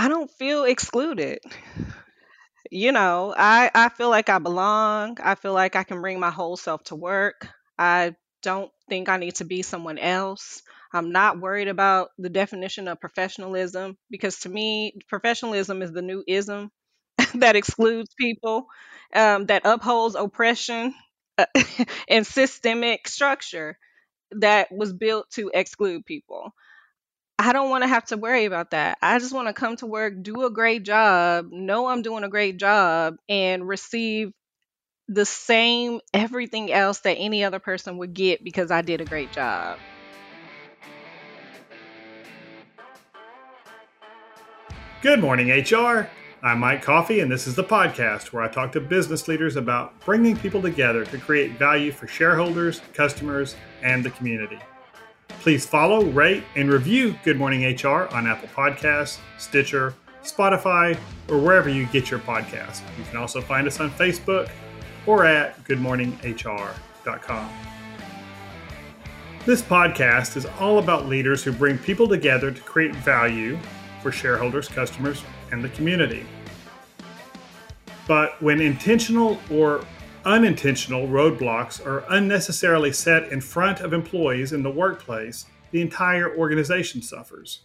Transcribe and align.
I 0.00 0.08
don't 0.08 0.30
feel 0.30 0.64
excluded. 0.64 1.40
You 2.70 2.92
know, 2.92 3.34
I 3.36 3.70
I 3.74 3.88
feel 3.88 4.10
like 4.10 4.28
I 4.28 4.38
belong. 4.38 5.18
I 5.22 5.34
feel 5.34 5.52
like 5.54 5.76
I 5.76 5.84
can 5.84 6.00
bring 6.00 6.20
my 6.20 6.30
whole 6.30 6.56
self 6.56 6.82
to 6.84 6.96
work. 6.96 7.48
I 7.78 8.14
don't 8.42 8.70
think 8.88 9.08
I 9.08 9.16
need 9.16 9.36
to 9.36 9.44
be 9.44 9.62
someone 9.62 9.98
else. 9.98 10.62
I'm 10.92 11.10
not 11.12 11.40
worried 11.40 11.68
about 11.68 12.10
the 12.18 12.28
definition 12.28 12.88
of 12.88 13.00
professionalism 13.00 13.96
because 14.10 14.40
to 14.40 14.48
me, 14.48 14.94
professionalism 15.08 15.82
is 15.82 15.92
the 15.92 16.02
new 16.02 16.22
ism 16.26 16.70
that 17.36 17.56
excludes 17.56 18.10
people, 18.18 18.66
um, 19.14 19.46
that 19.46 19.62
upholds 19.64 20.16
oppression 20.16 20.94
uh, 21.38 21.46
and 22.08 22.26
systemic 22.26 23.08
structure 23.08 23.78
that 24.32 24.72
was 24.72 24.92
built 24.92 25.30
to 25.32 25.50
exclude 25.54 26.06
people. 26.06 26.52
I 27.42 27.54
don't 27.54 27.70
want 27.70 27.84
to 27.84 27.88
have 27.88 28.04
to 28.06 28.18
worry 28.18 28.44
about 28.44 28.72
that. 28.72 28.98
I 29.00 29.18
just 29.18 29.32
want 29.32 29.48
to 29.48 29.54
come 29.54 29.74
to 29.76 29.86
work, 29.86 30.12
do 30.22 30.44
a 30.44 30.50
great 30.50 30.82
job, 30.82 31.50
know 31.50 31.86
I'm 31.86 32.02
doing 32.02 32.22
a 32.22 32.28
great 32.28 32.58
job, 32.58 33.16
and 33.30 33.66
receive 33.66 34.34
the 35.08 35.24
same 35.24 36.00
everything 36.12 36.70
else 36.70 37.00
that 37.00 37.14
any 37.14 37.42
other 37.42 37.58
person 37.58 37.96
would 37.96 38.12
get 38.12 38.44
because 38.44 38.70
I 38.70 38.82
did 38.82 39.00
a 39.00 39.06
great 39.06 39.32
job. 39.32 39.78
Good 45.00 45.20
morning, 45.20 45.48
HR. 45.48 46.10
I'm 46.42 46.58
Mike 46.58 46.82
Coffey, 46.82 47.20
and 47.20 47.32
this 47.32 47.46
is 47.46 47.54
the 47.54 47.64
podcast 47.64 48.34
where 48.34 48.42
I 48.42 48.48
talk 48.48 48.72
to 48.72 48.82
business 48.82 49.28
leaders 49.28 49.56
about 49.56 49.98
bringing 50.04 50.36
people 50.36 50.60
together 50.60 51.06
to 51.06 51.16
create 51.16 51.52
value 51.52 51.90
for 51.90 52.06
shareholders, 52.06 52.82
customers, 52.92 53.56
and 53.82 54.04
the 54.04 54.10
community. 54.10 54.58
Please 55.40 55.64
follow, 55.64 56.04
rate, 56.04 56.42
and 56.56 56.70
review 56.70 57.14
Good 57.24 57.38
Morning 57.38 57.64
HR 57.64 58.08
on 58.12 58.26
Apple 58.26 58.48
Podcasts, 58.48 59.18
Stitcher, 59.38 59.94
Spotify, 60.22 60.98
or 61.28 61.38
wherever 61.38 61.68
you 61.68 61.86
get 61.86 62.10
your 62.10 62.20
podcast. 62.20 62.82
You 62.98 63.04
can 63.04 63.16
also 63.16 63.40
find 63.40 63.66
us 63.66 63.80
on 63.80 63.90
Facebook 63.90 64.50
or 65.06 65.24
at 65.24 65.62
goodmorninghr.com. 65.64 67.50
This 69.46 69.62
podcast 69.62 70.36
is 70.36 70.44
all 70.58 70.78
about 70.78 71.06
leaders 71.06 71.42
who 71.42 71.52
bring 71.52 71.78
people 71.78 72.06
together 72.06 72.50
to 72.50 72.60
create 72.60 72.94
value 72.96 73.58
for 74.02 74.12
shareholders, 74.12 74.68
customers, 74.68 75.22
and 75.50 75.64
the 75.64 75.70
community. 75.70 76.26
But 78.06 78.40
when 78.42 78.60
intentional 78.60 79.40
or 79.50 79.84
unintentional 80.24 81.06
roadblocks 81.06 81.84
are 81.84 82.04
unnecessarily 82.10 82.92
set 82.92 83.32
in 83.32 83.40
front 83.40 83.80
of 83.80 83.92
employees 83.92 84.52
in 84.52 84.62
the 84.62 84.70
workplace, 84.70 85.46
the 85.70 85.80
entire 85.80 86.36
organization 86.36 87.00
suffers. 87.00 87.60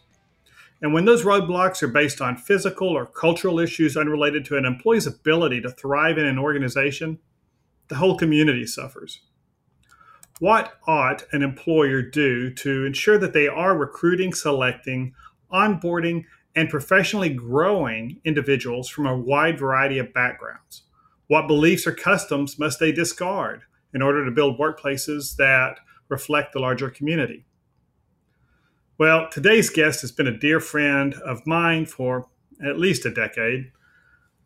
And 0.81 0.93
when 0.93 1.05
those 1.05 1.23
roadblocks 1.23 1.81
are 1.83 1.87
based 1.87 2.21
on 2.21 2.37
physical 2.37 2.89
or 2.89 3.05
cultural 3.05 3.59
issues 3.59 3.97
unrelated 3.97 4.45
to 4.45 4.57
an 4.57 4.65
employee's 4.65 5.07
ability 5.07 5.61
to 5.61 5.69
thrive 5.69 6.17
in 6.17 6.25
an 6.25 6.37
organization, 6.37 7.19
the 7.87 7.95
whole 7.95 8.17
community 8.17 8.65
suffers. 8.65 9.21
What 10.39 10.73
ought 10.85 11.23
an 11.31 11.43
employer 11.43 12.01
do 12.01 12.53
to 12.55 12.85
ensure 12.85 13.17
that 13.17 13.33
they 13.33 13.47
are 13.47 13.77
recruiting, 13.77 14.33
selecting, 14.33 15.13
onboarding, 15.51 16.25
and 16.55 16.69
professionally 16.69 17.29
growing 17.29 18.19
individuals 18.25 18.89
from 18.89 19.05
a 19.05 19.17
wide 19.17 19.57
variety 19.57 19.97
of 19.97 20.13
backgrounds? 20.13 20.84
What 21.27 21.47
beliefs 21.47 21.87
or 21.87 21.91
customs 21.91 22.59
must 22.59 22.79
they 22.79 22.91
discard 22.91 23.63
in 23.93 24.01
order 24.01 24.23
to 24.25 24.31
build 24.31 24.59
workplaces 24.59 25.35
that 25.37 25.79
reflect 26.07 26.53
the 26.53 26.59
larger 26.59 26.89
community? 26.89 27.45
Well, 28.97 29.27
today's 29.29 29.69
guest 29.69 30.01
has 30.01 30.11
been 30.11 30.27
a 30.27 30.37
dear 30.37 30.59
friend 30.59 31.15
of 31.15 31.45
mine 31.47 31.85
for 31.85 32.27
at 32.63 32.79
least 32.79 33.05
a 33.05 33.11
decade. 33.11 33.71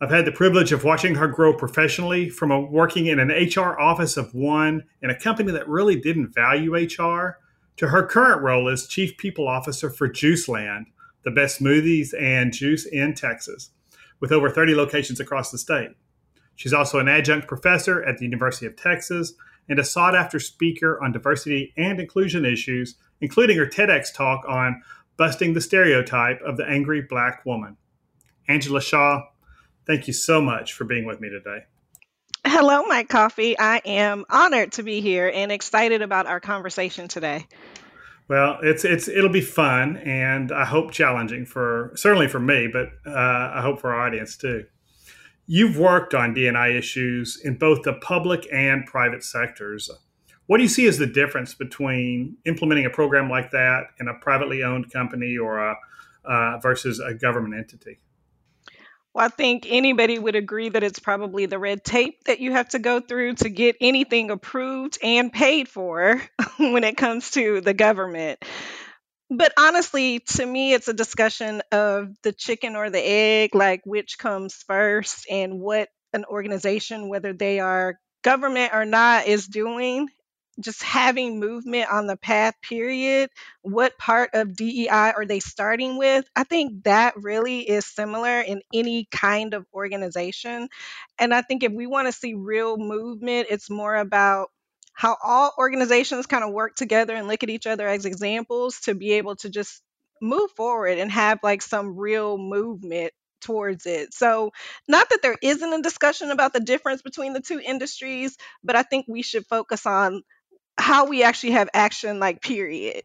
I've 0.01 0.09
had 0.09 0.25
the 0.25 0.31
privilege 0.31 0.71
of 0.71 0.85
watching 0.85 1.15
her 1.15 1.27
grow 1.27 1.53
professionally 1.53 2.29
from 2.29 2.51
a, 2.51 2.59
working 2.59 3.07
in 3.07 3.19
an 3.19 3.29
HR 3.29 3.77
office 3.79 4.15
of 4.15 4.33
one 4.33 4.85
in 5.01 5.09
a 5.09 5.19
company 5.19 5.51
that 5.51 5.67
really 5.67 5.99
didn't 5.99 6.33
value 6.33 6.73
HR 6.73 7.37
to 7.77 7.89
her 7.89 8.07
current 8.07 8.41
role 8.41 8.69
as 8.69 8.87
Chief 8.87 9.17
People 9.17 9.47
Officer 9.47 9.89
for 9.89 10.09
Juiceland, 10.09 10.85
the 11.23 11.31
best 11.31 11.59
smoothies 11.59 12.13
and 12.19 12.53
juice 12.53 12.85
in 12.85 13.13
Texas, 13.13 13.71
with 14.21 14.31
over 14.31 14.49
30 14.49 14.73
locations 14.73 15.19
across 15.19 15.51
the 15.51 15.57
state. 15.57 15.91
She's 16.59 16.73
also 16.73 16.99
an 16.99 17.07
adjunct 17.07 17.47
professor 17.47 18.03
at 18.03 18.17
the 18.17 18.25
University 18.25 18.65
of 18.65 18.75
Texas 18.75 19.31
and 19.69 19.79
a 19.79 19.83
sought 19.85 20.13
after 20.13 20.41
speaker 20.41 21.01
on 21.01 21.13
diversity 21.13 21.73
and 21.77 22.01
inclusion 22.01 22.43
issues, 22.43 22.95
including 23.21 23.57
her 23.57 23.65
TEDx 23.65 24.13
talk 24.13 24.43
on 24.45 24.81
busting 25.15 25.53
the 25.53 25.61
stereotype 25.61 26.41
of 26.41 26.57
the 26.57 26.65
angry 26.65 27.01
black 27.01 27.45
woman. 27.45 27.77
Angela 28.49 28.81
Shaw, 28.81 29.21
thank 29.87 30.05
you 30.07 30.11
so 30.11 30.41
much 30.41 30.73
for 30.73 30.83
being 30.83 31.05
with 31.05 31.21
me 31.21 31.29
today. 31.29 31.63
Hello, 32.45 32.83
Mike 32.83 33.07
Coffey. 33.07 33.57
I 33.57 33.77
am 33.85 34.25
honored 34.29 34.73
to 34.73 34.83
be 34.83 34.99
here 34.99 35.31
and 35.33 35.53
excited 35.53 36.01
about 36.01 36.27
our 36.27 36.41
conversation 36.41 37.07
today. 37.07 37.47
Well, 38.27 38.59
it's 38.61 38.83
it's 38.83 39.07
it'll 39.07 39.29
be 39.29 39.39
fun 39.39 39.95
and 39.95 40.51
I 40.51 40.65
hope 40.65 40.91
challenging 40.91 41.45
for 41.45 41.93
certainly 41.95 42.27
for 42.27 42.41
me, 42.41 42.67
but 42.67 42.89
uh, 43.05 43.51
I 43.55 43.61
hope 43.61 43.79
for 43.79 43.93
our 43.93 44.05
audience 44.05 44.35
too. 44.35 44.65
You've 45.51 45.79
worked 45.79 46.13
on 46.13 46.35
DNI 46.35 46.77
issues 46.77 47.41
in 47.43 47.57
both 47.57 47.81
the 47.81 47.93
public 47.93 48.47
and 48.53 48.85
private 48.85 49.23
sectors. 49.23 49.89
What 50.45 50.57
do 50.57 50.63
you 50.63 50.69
see 50.69 50.85
as 50.85 50.99
the 50.99 51.07
difference 51.07 51.55
between 51.55 52.37
implementing 52.45 52.85
a 52.85 52.91
program 52.91 53.31
like 53.31 53.49
that 53.49 53.85
in 53.99 54.07
a 54.07 54.13
privately 54.13 54.61
owned 54.61 54.93
company 54.93 55.39
or 55.39 55.57
a 55.57 55.75
uh, 56.23 56.59
versus 56.59 56.99
a 56.99 57.15
government 57.15 57.55
entity? 57.55 57.99
Well, 59.11 59.25
I 59.25 59.29
think 59.29 59.65
anybody 59.67 60.19
would 60.19 60.35
agree 60.35 60.69
that 60.69 60.83
it's 60.83 60.99
probably 60.99 61.47
the 61.47 61.57
red 61.57 61.83
tape 61.83 62.25
that 62.25 62.39
you 62.39 62.51
have 62.51 62.69
to 62.69 62.77
go 62.77 62.99
through 62.99 63.33
to 63.37 63.49
get 63.49 63.75
anything 63.81 64.29
approved 64.29 64.99
and 65.01 65.33
paid 65.33 65.67
for 65.67 66.21
when 66.59 66.83
it 66.83 66.95
comes 66.95 67.31
to 67.31 67.59
the 67.61 67.73
government. 67.73 68.45
But 69.29 69.53
honestly, 69.57 70.19
to 70.19 70.45
me, 70.45 70.73
it's 70.73 70.87
a 70.87 70.93
discussion 70.93 71.61
of 71.71 72.15
the 72.23 72.31
chicken 72.31 72.75
or 72.75 72.89
the 72.89 72.99
egg, 73.05 73.53
like 73.53 73.81
which 73.85 74.17
comes 74.17 74.55
first 74.67 75.25
and 75.29 75.59
what 75.59 75.89
an 76.13 76.25
organization, 76.25 77.09
whether 77.09 77.33
they 77.33 77.59
are 77.59 77.99
government 78.23 78.73
or 78.73 78.85
not, 78.85 79.27
is 79.27 79.47
doing. 79.47 80.07
Just 80.59 80.83
having 80.83 81.39
movement 81.39 81.89
on 81.89 82.05
the 82.07 82.17
path, 82.17 82.53
period. 82.61 83.29
What 83.61 83.97
part 83.97 84.31
of 84.33 84.55
DEI 84.57 85.13
are 85.15 85.25
they 85.25 85.39
starting 85.39 85.97
with? 85.97 86.25
I 86.35 86.43
think 86.43 86.83
that 86.83 87.13
really 87.15 87.61
is 87.61 87.85
similar 87.85 88.41
in 88.41 88.61
any 88.73 89.07
kind 89.09 89.53
of 89.53 89.65
organization. 89.73 90.67
And 91.17 91.33
I 91.33 91.43
think 91.43 91.63
if 91.63 91.71
we 91.71 91.87
want 91.87 92.07
to 92.07 92.11
see 92.11 92.33
real 92.33 92.75
movement, 92.77 93.47
it's 93.49 93.69
more 93.69 93.95
about 93.95 94.49
how 94.99 95.15
all 95.23 95.53
organizations 95.57 96.25
kind 96.25 96.43
of 96.43 96.51
work 96.51 96.75
together 96.75 97.15
and 97.15 97.29
look 97.29 97.41
at 97.41 97.49
each 97.49 97.65
other 97.65 97.87
as 97.87 98.03
examples 98.03 98.81
to 98.81 98.93
be 98.93 99.13
able 99.13 99.33
to 99.33 99.49
just 99.49 99.81
move 100.21 100.51
forward 100.57 100.97
and 100.97 101.09
have 101.09 101.39
like 101.41 101.61
some 101.61 101.95
real 101.95 102.37
movement 102.37 103.13
towards 103.39 103.85
it. 103.85 104.13
So, 104.13 104.51
not 104.89 105.09
that 105.09 105.21
there 105.21 105.37
isn't 105.41 105.73
a 105.73 105.81
discussion 105.81 106.31
about 106.31 106.51
the 106.51 106.59
difference 106.59 107.01
between 107.01 107.31
the 107.31 107.39
two 107.39 107.61
industries, 107.65 108.37
but 108.61 108.75
I 108.75 108.83
think 108.83 109.05
we 109.07 109.21
should 109.21 109.45
focus 109.47 109.85
on 109.85 110.23
how 110.77 111.05
we 111.05 111.23
actually 111.23 111.51
have 111.51 111.69
action, 111.73 112.19
like, 112.19 112.41
period. 112.41 113.03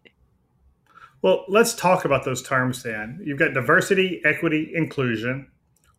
Well, 1.22 1.44
let's 1.47 1.76
talk 1.76 2.05
about 2.05 2.25
those 2.25 2.43
terms 2.43 2.82
then. 2.82 3.21
You've 3.25 3.38
got 3.38 3.55
diversity, 3.55 4.21
equity, 4.25 4.72
inclusion. 4.75 5.47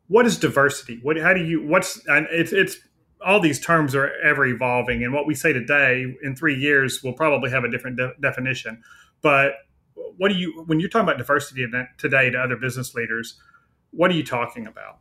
What 0.09 0.25
is 0.25 0.35
diversity? 0.35 0.99
What, 1.01 1.17
how 1.17 1.33
do 1.33 1.41
you, 1.41 1.65
what's, 1.65 2.05
and 2.05 2.27
it's, 2.31 2.51
it's 2.51 2.79
all 3.25 3.39
these 3.39 3.59
terms 3.59 3.95
are 3.95 4.11
ever 4.23 4.45
evolving, 4.45 5.03
and 5.03 5.11
what 5.11 5.25
we 5.25 5.33
say 5.33 5.51
today 5.51 6.15
in 6.21 6.35
three 6.35 6.55
years 6.55 7.03
will 7.03 7.13
probably 7.13 7.49
have 7.49 7.63
a 7.63 7.69
different 7.69 7.97
de- 7.97 8.13
definition. 8.21 8.83
But 9.21 9.55
what 10.17 10.29
do 10.29 10.35
you 10.35 10.63
when 10.67 10.79
you're 10.79 10.89
talking 10.89 11.07
about 11.07 11.17
diversity 11.17 11.65
today 11.97 12.29
to 12.29 12.37
other 12.37 12.55
business 12.55 12.93
leaders? 12.93 13.39
What 13.91 14.11
are 14.11 14.13
you 14.13 14.23
talking 14.23 14.67
about? 14.67 14.99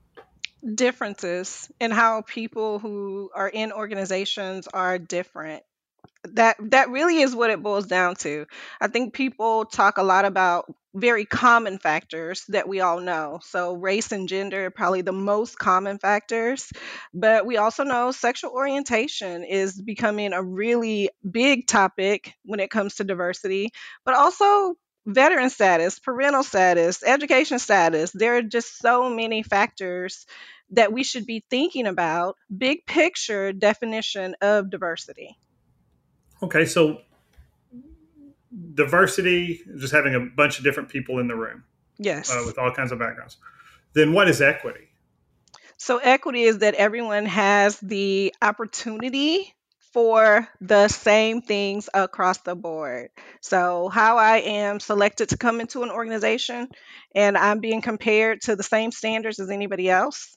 Differences 0.74 1.70
in 1.78 1.90
how 1.90 2.22
people 2.22 2.78
who 2.78 3.30
are 3.34 3.48
in 3.48 3.70
organizations 3.70 4.66
are 4.72 4.98
different 4.98 5.62
that 6.30 6.56
that 6.70 6.88
really 6.88 7.20
is 7.20 7.36
what 7.36 7.50
it 7.50 7.62
boils 7.62 7.86
down 7.86 8.14
to. 8.16 8.46
I 8.80 8.88
think 8.88 9.12
people 9.12 9.66
talk 9.66 9.98
a 9.98 10.02
lot 10.02 10.24
about 10.24 10.72
very 10.94 11.24
common 11.24 11.78
factors 11.78 12.44
that 12.48 12.68
we 12.68 12.80
all 12.80 13.00
know. 13.00 13.40
So 13.42 13.74
race 13.74 14.12
and 14.12 14.28
gender 14.28 14.66
are 14.66 14.70
probably 14.70 15.02
the 15.02 15.12
most 15.12 15.58
common 15.58 15.98
factors, 15.98 16.72
but 17.12 17.44
we 17.46 17.56
also 17.56 17.82
know 17.82 18.12
sexual 18.12 18.52
orientation 18.52 19.44
is 19.44 19.80
becoming 19.80 20.32
a 20.32 20.42
really 20.42 21.10
big 21.28 21.66
topic 21.66 22.34
when 22.44 22.60
it 22.60 22.70
comes 22.70 22.96
to 22.96 23.04
diversity, 23.04 23.70
but 24.04 24.14
also 24.14 24.76
veteran 25.06 25.50
status, 25.50 25.98
parental 25.98 26.42
status, 26.42 27.02
education 27.02 27.58
status. 27.58 28.12
There 28.12 28.36
are 28.36 28.42
just 28.42 28.78
so 28.78 29.10
many 29.10 29.42
factors 29.42 30.26
that 30.70 30.92
we 30.92 31.04
should 31.04 31.26
be 31.26 31.44
thinking 31.50 31.86
about. 31.86 32.36
Big 32.56 32.86
picture 32.86 33.52
definition 33.52 34.34
of 34.40 34.70
diversity. 34.70 35.36
Okay, 36.42 36.64
so 36.64 37.00
diversity, 38.74 39.62
just 39.78 39.92
having 39.92 40.14
a 40.14 40.20
bunch 40.20 40.58
of 40.58 40.64
different 40.64 40.88
people 40.88 41.18
in 41.18 41.28
the 41.28 41.36
room. 41.36 41.64
Yes. 41.98 42.30
Uh, 42.30 42.42
with 42.46 42.58
all 42.58 42.72
kinds 42.72 42.92
of 42.92 42.98
backgrounds. 42.98 43.36
then 43.94 44.12
what 44.12 44.28
is 44.28 44.40
equity? 44.40 44.88
So, 45.76 45.98
equity 45.98 46.42
is 46.42 46.58
that 46.58 46.74
everyone 46.74 47.26
has 47.26 47.78
the 47.80 48.34
opportunity 48.40 49.54
for 49.92 50.48
the 50.60 50.88
same 50.88 51.40
things 51.40 51.88
across 51.94 52.38
the 52.38 52.56
board. 52.56 53.10
So, 53.40 53.88
how 53.88 54.18
I 54.18 54.38
am 54.38 54.80
selected 54.80 55.28
to 55.30 55.36
come 55.36 55.60
into 55.60 55.82
an 55.84 55.90
organization 55.90 56.68
and 57.14 57.38
I'm 57.38 57.60
being 57.60 57.80
compared 57.80 58.42
to 58.42 58.56
the 58.56 58.62
same 58.62 58.90
standards 58.90 59.38
as 59.38 59.50
anybody 59.50 59.88
else. 59.88 60.36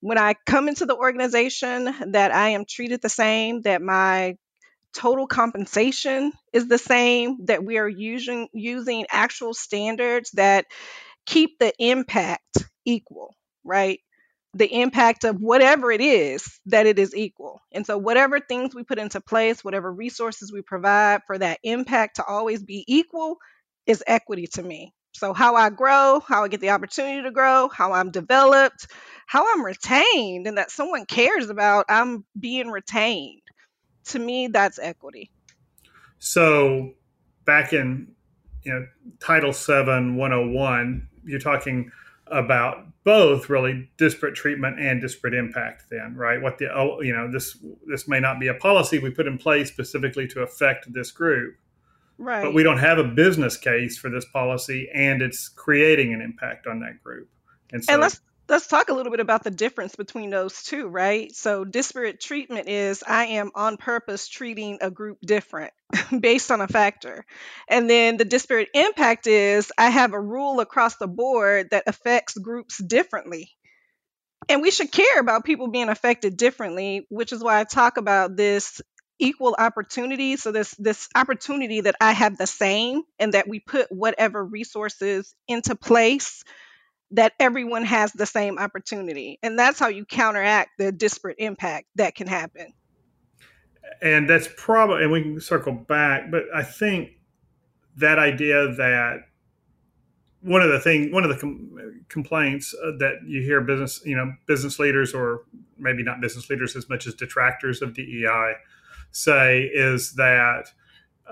When 0.00 0.18
I 0.18 0.34
come 0.46 0.68
into 0.68 0.86
the 0.86 0.96
organization, 0.96 1.92
that 2.12 2.32
I 2.32 2.50
am 2.50 2.64
treated 2.68 3.02
the 3.02 3.08
same, 3.08 3.62
that 3.62 3.82
my 3.82 4.36
total 4.94 5.26
compensation 5.26 6.32
is 6.52 6.68
the 6.68 6.78
same, 6.78 7.46
that 7.46 7.64
we 7.64 7.78
are 7.78 7.88
using 7.88 8.48
using 8.52 9.06
actual 9.10 9.54
standards 9.54 10.30
that 10.32 10.66
keep 11.26 11.58
the 11.58 11.72
impact 11.78 12.58
equal, 12.84 13.34
right? 13.64 14.00
The 14.54 14.82
impact 14.82 15.24
of 15.24 15.36
whatever 15.40 15.92
it 15.92 16.00
is 16.00 16.44
that 16.66 16.86
it 16.86 16.98
is 16.98 17.14
equal. 17.14 17.60
And 17.72 17.86
so, 17.86 17.98
whatever 17.98 18.40
things 18.40 18.74
we 18.74 18.82
put 18.84 18.98
into 18.98 19.20
place, 19.20 19.64
whatever 19.64 19.92
resources 19.92 20.52
we 20.52 20.62
provide 20.62 21.20
for 21.26 21.38
that 21.38 21.60
impact 21.62 22.16
to 22.16 22.24
always 22.24 22.62
be 22.62 22.84
equal 22.88 23.36
is 23.86 24.02
equity 24.06 24.46
to 24.54 24.62
me. 24.62 24.92
So, 25.14 25.32
how 25.34 25.56
I 25.56 25.70
grow, 25.70 26.20
how 26.26 26.44
I 26.44 26.48
get 26.48 26.60
the 26.60 26.70
opportunity 26.70 27.22
to 27.22 27.30
grow, 27.30 27.68
how 27.68 27.92
I'm 27.92 28.10
developed, 28.10 28.88
how 29.26 29.46
I'm 29.52 29.64
retained, 29.64 30.46
and 30.46 30.58
that 30.58 30.70
someone 30.70 31.06
cares 31.06 31.50
about 31.50 31.86
I'm 31.88 32.24
being 32.38 32.68
retained. 32.70 33.42
To 34.08 34.18
me, 34.18 34.48
that's 34.48 34.78
equity. 34.78 35.30
So, 36.18 36.94
back 37.44 37.72
in 37.72 38.08
you 38.62 38.72
know 38.72 38.86
Title 39.20 39.52
VII 39.52 40.16
101, 40.16 41.08
you're 41.24 41.38
talking 41.40 41.90
about 42.30 42.86
both 43.04 43.48
really 43.48 43.90
disparate 43.96 44.34
treatment 44.34 44.78
and 44.78 45.00
disparate 45.00 45.32
impact 45.32 45.84
then 45.90 46.14
right 46.14 46.42
what 46.42 46.58
the 46.58 46.68
oh, 46.70 47.00
you 47.00 47.10
know 47.10 47.30
this 47.30 47.56
this 47.86 48.06
may 48.06 48.20
not 48.20 48.38
be 48.38 48.48
a 48.48 48.54
policy 48.54 48.98
we 48.98 49.08
put 49.10 49.26
in 49.26 49.38
place 49.38 49.68
specifically 49.68 50.26
to 50.28 50.42
affect 50.42 50.92
this 50.92 51.10
group 51.10 51.54
Right. 52.18 52.42
but 52.42 52.52
we 52.52 52.62
don't 52.62 52.78
have 52.78 52.98
a 52.98 53.04
business 53.04 53.56
case 53.56 53.96
for 53.96 54.10
this 54.10 54.26
policy 54.26 54.90
and 54.92 55.22
it's 55.22 55.48
creating 55.48 56.12
an 56.12 56.20
impact 56.20 56.66
on 56.66 56.80
that 56.80 57.02
group 57.02 57.30
and 57.72 57.82
so 57.82 57.94
And 57.94 58.02
let's 58.02 58.20
let's 58.48 58.66
talk 58.66 58.88
a 58.88 58.94
little 58.94 59.10
bit 59.10 59.20
about 59.20 59.44
the 59.44 59.50
difference 59.50 59.94
between 59.94 60.30
those 60.30 60.62
two, 60.62 60.86
right? 60.86 61.34
So 61.34 61.64
disparate 61.64 62.20
treatment 62.20 62.68
is 62.68 63.04
I 63.06 63.26
am 63.26 63.50
on 63.54 63.76
purpose 63.76 64.28
treating 64.28 64.78
a 64.80 64.90
group 64.90 65.18
different 65.24 65.72
based 66.20 66.50
on 66.50 66.60
a 66.60 66.68
factor. 66.68 67.26
And 67.68 67.88
then 67.88 68.16
the 68.16 68.24
disparate 68.24 68.70
impact 68.74 69.26
is 69.26 69.70
I 69.76 69.90
have 69.90 70.14
a 70.14 70.20
rule 70.20 70.60
across 70.60 70.96
the 70.96 71.08
board 71.08 71.70
that 71.70 71.84
affects 71.86 72.38
groups 72.38 72.78
differently. 72.78 73.50
And 74.48 74.62
we 74.62 74.70
should 74.70 74.90
care 74.90 75.20
about 75.20 75.44
people 75.44 75.68
being 75.68 75.90
affected 75.90 76.36
differently, 76.38 77.06
which 77.10 77.32
is 77.32 77.42
why 77.42 77.60
I 77.60 77.64
talk 77.64 77.98
about 77.98 78.36
this 78.36 78.80
equal 79.18 79.54
opportunity. 79.58 80.36
So 80.36 80.52
this 80.52 80.74
this 80.78 81.08
opportunity 81.14 81.82
that 81.82 81.96
I 82.00 82.12
have 82.12 82.38
the 82.38 82.46
same 82.46 83.02
and 83.18 83.34
that 83.34 83.48
we 83.48 83.60
put 83.60 83.92
whatever 83.92 84.42
resources 84.42 85.34
into 85.48 85.74
place 85.74 86.44
that 87.12 87.32
everyone 87.40 87.84
has 87.84 88.12
the 88.12 88.26
same 88.26 88.58
opportunity. 88.58 89.38
And 89.42 89.58
that's 89.58 89.78
how 89.78 89.88
you 89.88 90.04
counteract 90.04 90.70
the 90.78 90.92
disparate 90.92 91.36
impact 91.38 91.86
that 91.96 92.14
can 92.14 92.26
happen. 92.26 92.72
and 94.00 94.28
that's 94.28 94.48
probably 94.56 95.02
and 95.02 95.12
we 95.12 95.22
can 95.22 95.40
circle 95.40 95.72
back 95.72 96.30
but 96.30 96.44
i 96.54 96.62
think 96.62 97.10
that 97.96 98.18
idea 98.18 98.68
that 98.74 99.20
one 100.40 100.62
of 100.62 100.70
the 100.70 100.78
thing 100.78 101.12
one 101.12 101.24
of 101.24 101.30
the 101.30 101.36
com- 101.36 102.04
complaints 102.08 102.74
uh, 102.84 102.92
that 102.98 103.16
you 103.26 103.42
hear 103.42 103.60
business 103.60 104.00
you 104.04 104.16
know 104.16 104.32
business 104.46 104.78
leaders 104.78 105.14
or 105.14 105.42
maybe 105.78 106.02
not 106.02 106.20
business 106.20 106.48
leaders 106.48 106.76
as 106.76 106.88
much 106.88 107.06
as 107.06 107.14
detractors 107.14 107.82
of 107.82 107.94
DEI 107.94 108.54
say 109.10 109.62
is 109.62 110.14
that 110.14 110.66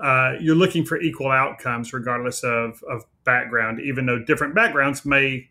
uh, 0.01 0.33
you're 0.39 0.55
looking 0.55 0.85
for 0.85 0.99
equal 0.99 1.31
outcomes 1.31 1.93
regardless 1.93 2.43
of, 2.43 2.83
of 2.89 3.05
background 3.23 3.79
even 3.79 4.05
though 4.05 4.19
different 4.19 4.53
backgrounds 4.53 5.05
may 5.05 5.49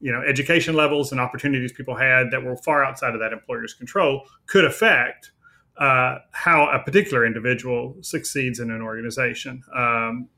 you 0.00 0.10
know 0.10 0.22
education 0.22 0.74
levels 0.74 1.12
and 1.12 1.20
opportunities 1.20 1.72
people 1.72 1.94
had 1.94 2.30
that 2.30 2.42
were 2.42 2.56
far 2.56 2.84
outside 2.84 3.14
of 3.14 3.20
that 3.20 3.32
employer's 3.32 3.74
control 3.74 4.26
could 4.46 4.64
affect 4.64 5.30
uh, 5.76 6.18
how 6.32 6.68
a 6.70 6.78
particular 6.78 7.24
individual 7.24 7.96
succeeds 8.02 8.60
in 8.60 8.70
an 8.70 8.82
organization. 8.82 9.62
Um, 9.74 10.28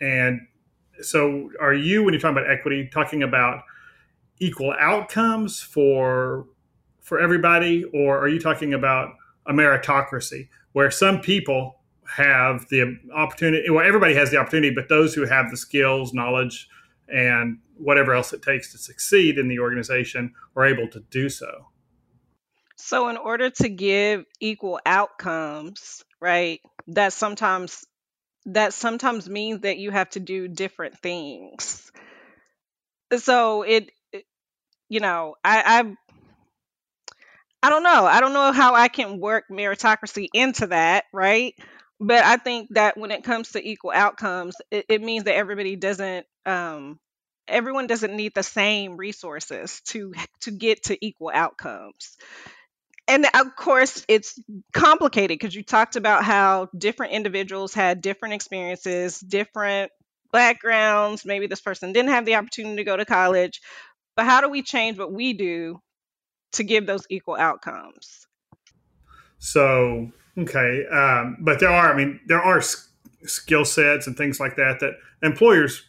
and 0.00 0.40
so 1.00 1.50
are 1.60 1.72
you 1.72 2.04
when 2.04 2.12
you're 2.12 2.20
talking 2.20 2.36
about 2.36 2.50
equity 2.50 2.88
talking 2.92 3.22
about 3.22 3.62
equal 4.38 4.74
outcomes 4.78 5.60
for 5.60 6.46
for 7.00 7.18
everybody? 7.18 7.84
Or 7.94 8.18
are 8.18 8.28
you 8.28 8.38
talking 8.38 8.74
about 8.74 9.14
a 9.46 9.52
meritocracy 9.52 10.48
where 10.72 10.90
some 10.90 11.20
people 11.20 11.76
have 12.16 12.68
the 12.70 12.98
opportunity 13.14 13.70
well 13.70 13.86
everybody 13.86 14.14
has 14.14 14.32
the 14.32 14.36
opportunity 14.36 14.74
but 14.74 14.88
those 14.88 15.14
who 15.14 15.24
have 15.24 15.48
the 15.50 15.56
skills 15.56 16.12
knowledge 16.12 16.68
and 17.12 17.58
whatever 17.76 18.14
else 18.14 18.32
it 18.32 18.42
takes 18.42 18.72
to 18.72 18.78
succeed 18.78 19.38
in 19.38 19.48
the 19.48 19.58
organization 19.58 20.34
are 20.56 20.66
able 20.66 20.88
to 20.88 21.00
do 21.10 21.28
so 21.28 21.66
So 22.76 23.08
in 23.08 23.16
order 23.16 23.50
to 23.50 23.68
give 23.68 24.24
equal 24.40 24.80
outcomes, 24.84 26.04
right, 26.20 26.60
that 26.88 27.12
sometimes 27.12 27.86
that 28.46 28.72
sometimes 28.72 29.28
means 29.28 29.60
that 29.62 29.78
you 29.78 29.90
have 29.90 30.10
to 30.10 30.20
do 30.20 30.48
different 30.48 30.98
things. 30.98 31.92
So 33.16 33.62
it, 33.62 33.90
you 34.88 35.00
know, 35.00 35.36
I, 35.44 35.62
I 35.82 35.96
I 37.62 37.70
don't 37.70 37.82
know. 37.82 38.06
I 38.06 38.20
don't 38.20 38.32
know 38.32 38.52
how 38.52 38.74
I 38.74 38.88
can 38.88 39.20
work 39.20 39.44
meritocracy 39.50 40.28
into 40.32 40.68
that, 40.68 41.04
right? 41.12 41.54
But 42.00 42.24
I 42.24 42.36
think 42.38 42.68
that 42.70 42.96
when 42.96 43.10
it 43.10 43.24
comes 43.24 43.52
to 43.52 43.66
equal 43.66 43.92
outcomes, 43.94 44.56
it, 44.70 44.86
it 44.88 45.02
means 45.02 45.24
that 45.24 45.34
everybody 45.34 45.76
doesn't 45.76 46.26
um 46.46 46.98
everyone 47.46 47.86
doesn't 47.86 48.16
need 48.16 48.34
the 48.34 48.42
same 48.42 48.96
resources 48.96 49.82
to 49.88 50.14
to 50.42 50.50
get 50.50 50.84
to 50.84 51.04
equal 51.04 51.30
outcomes. 51.32 52.16
And 53.06 53.26
of 53.34 53.56
course, 53.56 54.04
it's 54.08 54.38
complicated 54.72 55.38
because 55.38 55.54
you 55.54 55.64
talked 55.64 55.96
about 55.96 56.24
how 56.24 56.68
different 56.76 57.12
individuals 57.12 57.74
had 57.74 58.00
different 58.00 58.34
experiences, 58.34 59.18
different 59.18 59.90
backgrounds. 60.32 61.24
Maybe 61.24 61.48
this 61.48 61.60
person 61.60 61.92
didn't 61.92 62.12
have 62.12 62.24
the 62.24 62.36
opportunity 62.36 62.76
to 62.76 62.84
go 62.84 62.96
to 62.96 63.04
college. 63.04 63.60
But 64.16 64.26
how 64.26 64.40
do 64.40 64.48
we 64.48 64.62
change 64.62 64.96
what 64.96 65.12
we 65.12 65.32
do 65.32 65.80
to 66.52 66.62
give 66.62 66.86
those 66.86 67.04
equal 67.10 67.36
outcomes? 67.36 68.26
so 69.40 70.12
okay 70.38 70.86
um, 70.86 71.36
but 71.40 71.60
there 71.60 71.70
are 71.70 71.92
i 71.92 71.96
mean 71.96 72.20
there 72.26 72.42
are 72.42 72.62
skill 73.24 73.64
sets 73.64 74.06
and 74.06 74.16
things 74.16 74.40
like 74.40 74.56
that 74.56 74.80
that 74.80 74.94
employers 75.22 75.84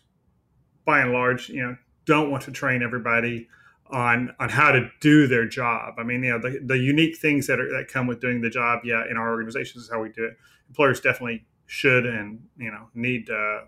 by 0.86 1.00
and 1.00 1.12
large 1.12 1.50
you 1.50 1.62
know 1.62 1.76
don't 2.06 2.32
want 2.32 2.44
to 2.44 2.52
train 2.52 2.82
everybody 2.84 3.48
on 3.92 4.34
on 4.40 4.50
how 4.50 4.72
to 4.72 4.90
do 5.00 5.28
their 5.28 5.46
job. 5.48 5.96
I 5.98 6.04
mean 6.04 6.24
you 6.24 6.32
know 6.32 6.40
the, 6.40 6.60
the 6.64 6.78
unique 6.78 7.18
things 7.18 7.48
that 7.48 7.60
are 7.60 7.70
that 7.72 7.88
come 7.88 8.08
with 8.08 8.22
doing 8.22 8.42
the 8.42 8.50
job 8.50 8.82
yeah 8.84 9.04
in 9.10 9.18
our 9.18 9.30
organizations 9.30 9.86
is 9.86 9.90
how 9.90 10.02
we 10.02 10.10
do 10.10 10.26
it. 10.26 10.38
Employers 10.70 11.02
definitely 11.02 11.46
should 11.68 12.06
and 12.06 12.42
you 12.58 12.72
know 12.72 12.88
need 12.94 13.28
to 13.28 13.62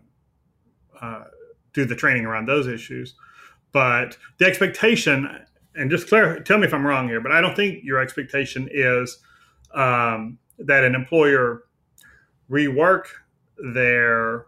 uh, 1.02 1.24
do 1.74 1.86
the 1.86 1.96
training 1.96 2.26
around 2.26 2.48
those 2.48 2.68
issues. 2.68 3.16
But 3.72 4.18
the 4.38 4.46
expectation 4.46 5.46
and 5.76 5.90
just 5.90 6.08
clear 6.08 6.40
tell 6.42 6.60
me 6.60 6.68
if 6.68 6.74
i'm 6.76 6.86
wrong 6.86 7.08
here 7.08 7.20
but 7.20 7.32
i 7.32 7.42
don't 7.42 7.56
think 7.56 7.84
your 7.84 8.00
expectation 8.00 8.70
is 8.72 9.18
um, 9.74 10.38
that 10.64 10.84
an 10.84 10.96
employer 10.96 11.64
rework 12.50 13.06
their 13.74 14.46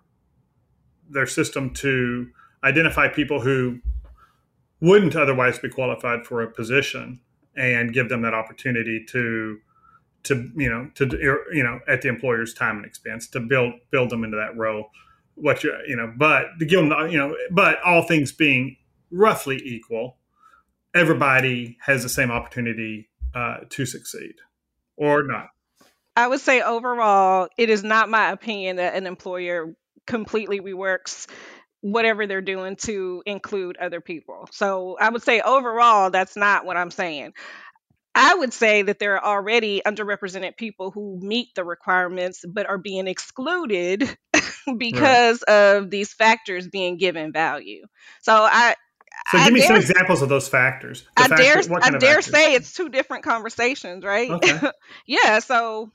their 1.09 1.27
system 1.27 1.71
to 1.71 2.27
identify 2.63 3.07
people 3.07 3.41
who 3.41 3.79
wouldn't 4.81 5.15
otherwise 5.15 5.59
be 5.59 5.69
qualified 5.69 6.25
for 6.25 6.41
a 6.41 6.51
position 6.51 7.19
and 7.55 7.93
give 7.93 8.09
them 8.09 8.21
that 8.21 8.33
opportunity 8.33 9.03
to 9.05 9.59
to 10.23 10.51
you 10.55 10.69
know 10.69 10.89
to 10.95 11.05
you 11.53 11.63
know 11.63 11.79
at 11.87 12.01
the 12.01 12.09
employer's 12.09 12.53
time 12.53 12.77
and 12.77 12.85
expense 12.85 13.27
to 13.27 13.39
build 13.39 13.73
build 13.91 14.09
them 14.09 14.23
into 14.23 14.37
that 14.37 14.57
role. 14.57 14.89
What 15.35 15.63
you 15.63 15.75
you 15.87 15.95
know 15.95 16.13
but 16.17 16.47
to 16.59 16.65
give 16.65 16.87
them 16.87 17.09
you 17.09 17.17
know 17.17 17.35
but 17.51 17.81
all 17.83 18.03
things 18.03 18.31
being 18.31 18.77
roughly 19.11 19.61
equal 19.63 20.17
everybody 20.93 21.77
has 21.81 22.03
the 22.03 22.09
same 22.09 22.31
opportunity 22.31 23.09
uh, 23.33 23.57
to 23.69 23.85
succeed 23.85 24.35
or 24.95 25.23
not 25.23 25.49
I 26.15 26.27
would 26.27 26.39
say 26.39 26.61
overall, 26.61 27.49
it 27.57 27.69
is 27.69 27.83
not 27.83 28.09
my 28.09 28.31
opinion 28.31 28.77
that 28.77 28.95
an 28.95 29.05
employer 29.07 29.75
completely 30.07 30.59
reworks 30.59 31.27
whatever 31.81 32.25
they're 32.25 32.41
doing 32.41 32.75
to 32.77 33.21
include 33.25 33.77
other 33.77 34.01
people. 34.01 34.47
So 34.51 34.97
I 34.99 35.09
would 35.09 35.21
say 35.21 35.41
overall, 35.41 36.09
that's 36.09 36.35
not 36.35 36.65
what 36.65 36.77
I'm 36.77 36.91
saying. 36.91 37.33
I 38.15 38.33
would 38.33 38.53
say 38.53 38.81
that 38.83 38.97
there 38.97 39.17
are 39.17 39.35
already 39.37 39.81
underrepresented 39.85 40.55
people 40.55 40.89
who 40.89 41.19
meet 41.21 41.49
the 41.53 41.65
requirements 41.65 42.45
but 42.47 42.67
are 42.67 42.77
being 42.77 43.07
excluded 43.07 44.17
right 44.33 44.77
because 44.77 45.43
of 45.43 45.89
these 45.89 46.13
factors 46.13 46.67
being 46.67 46.97
given 46.97 47.33
value. 47.33 47.85
So 48.21 48.33
I 48.33 48.75
So 49.31 49.37
I 49.37 49.43
give 49.45 49.53
me 49.53 49.61
some 49.61 49.75
examples 49.75 50.21
of 50.21 50.29
those 50.29 50.47
factors. 50.47 51.03
The 51.17 51.23
I 51.23 51.27
dare 51.27 51.55
factor, 51.55 51.69
what 51.69 51.85
I 51.85 51.89
dare 51.91 52.15
factors? 52.15 52.25
say 52.25 52.53
it's 52.55 52.73
two 52.73 52.87
different 52.87 53.25
conversations, 53.25 54.03
right? 54.05 54.31
Okay. 54.31 54.59
yeah, 55.05 55.39
so 55.39 55.91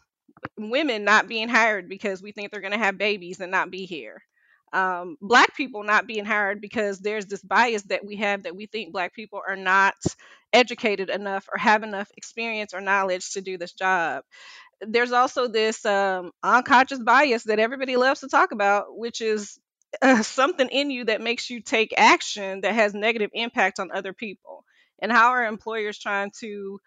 women 0.58 1.04
not 1.04 1.28
being 1.28 1.48
hired 1.48 1.88
because 1.88 2.22
we 2.22 2.32
think 2.32 2.50
they're 2.50 2.60
going 2.60 2.72
to 2.72 2.78
have 2.78 2.98
babies 2.98 3.40
and 3.40 3.50
not 3.50 3.70
be 3.70 3.86
here. 3.86 4.22
Um, 4.72 5.16
black 5.20 5.56
people 5.56 5.82
not 5.82 6.06
being 6.06 6.24
hired 6.24 6.60
because 6.60 7.00
there's 7.00 7.26
this 7.26 7.42
bias 7.42 7.82
that 7.84 8.04
we 8.04 8.16
have 8.16 8.44
that 8.44 8.54
we 8.54 8.66
think 8.66 8.92
black 8.92 9.14
people 9.14 9.40
are 9.46 9.56
not 9.56 9.94
educated 10.52 11.10
enough 11.10 11.48
or 11.52 11.58
have 11.58 11.82
enough 11.82 12.08
experience 12.16 12.72
or 12.72 12.80
knowledge 12.80 13.32
to 13.32 13.40
do 13.40 13.58
this 13.58 13.72
job 13.72 14.22
there's 14.80 15.12
also 15.12 15.48
this 15.48 15.84
um, 15.84 16.32
unconscious 16.42 16.98
bias 17.00 17.44
that 17.44 17.58
everybody 17.58 17.96
loves 17.96 18.20
to 18.20 18.28
talk 18.28 18.52
about, 18.52 18.96
which 18.96 19.20
is 19.20 19.58
uh, 20.02 20.22
something 20.22 20.68
in 20.68 20.90
you 20.90 21.04
that 21.04 21.20
makes 21.20 21.50
you 21.50 21.60
take 21.60 21.92
action 21.96 22.62
that 22.62 22.74
has 22.74 22.94
negative 22.94 23.30
impact 23.34 23.78
on 23.78 23.90
other 23.92 24.12
people. 24.12 24.64
And 25.02 25.10
how 25.12 25.30
are 25.30 25.44
employers 25.44 25.98
trying 25.98 26.30
to 26.40 26.80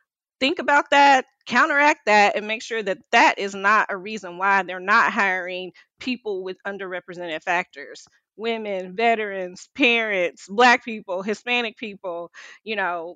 think 0.44 0.60
about 0.60 0.90
that, 0.90 1.24
counteract 1.46 2.02
that, 2.06 2.36
and 2.36 2.46
make 2.46 2.62
sure 2.62 2.84
that 2.84 2.98
that 3.14 3.40
is 3.40 3.56
not 3.56 3.88
a 3.90 3.96
reason 3.96 4.38
why 4.38 4.62
they're 4.62 4.78
not 4.78 5.14
hiring 5.14 5.72
people 6.02 6.44
with 6.44 6.58
underrepresented 6.68 7.42
factors? 7.42 8.06
Women, 8.36 8.94
veterans, 8.94 9.70
parents, 9.74 10.46
black 10.50 10.84
people, 10.84 11.24
Hispanic 11.24 11.78
people, 11.78 12.30
you 12.66 12.76
know, 12.76 13.16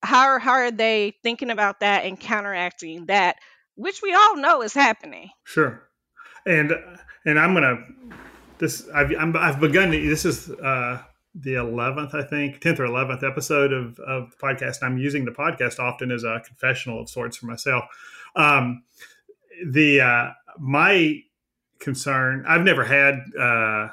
how 0.00 0.28
are, 0.28 0.38
how 0.38 0.52
are 0.52 0.70
they 0.70 1.14
thinking 1.24 1.50
about 1.50 1.80
that 1.80 2.04
and 2.04 2.20
counteracting 2.20 3.06
that 3.06 3.34
which 3.74 4.00
we 4.00 4.14
all 4.14 4.36
know 4.36 4.62
is 4.62 4.72
happening. 4.72 5.30
Sure. 5.42 5.82
And 6.46 6.72
and 7.26 7.40
I'm 7.40 7.52
gonna 7.52 7.78
this 8.58 8.88
I've 8.94 9.10
I'm, 9.18 9.36
I've 9.36 9.58
begun. 9.58 9.90
To, 9.90 10.08
this 10.08 10.24
is 10.24 10.50
uh, 10.50 11.02
the 11.34 11.54
eleventh, 11.54 12.14
I 12.14 12.22
think, 12.22 12.60
tenth 12.60 12.80
or 12.80 12.84
eleventh 12.84 13.22
episode 13.22 13.72
of 13.72 13.98
of 14.00 14.30
the 14.30 14.36
podcast. 14.36 14.82
I'm 14.82 14.98
using 14.98 15.24
the 15.24 15.30
podcast 15.30 15.78
often 15.78 16.10
as 16.10 16.24
a 16.24 16.42
confessional 16.44 17.00
of 17.00 17.08
sorts 17.08 17.36
for 17.36 17.46
myself. 17.46 17.84
Um, 18.36 18.82
the 19.66 20.00
uh, 20.00 20.30
my 20.58 21.22
concern. 21.78 22.44
I've 22.46 22.62
never 22.62 22.84
had. 22.84 23.20
Uh, 23.38 23.88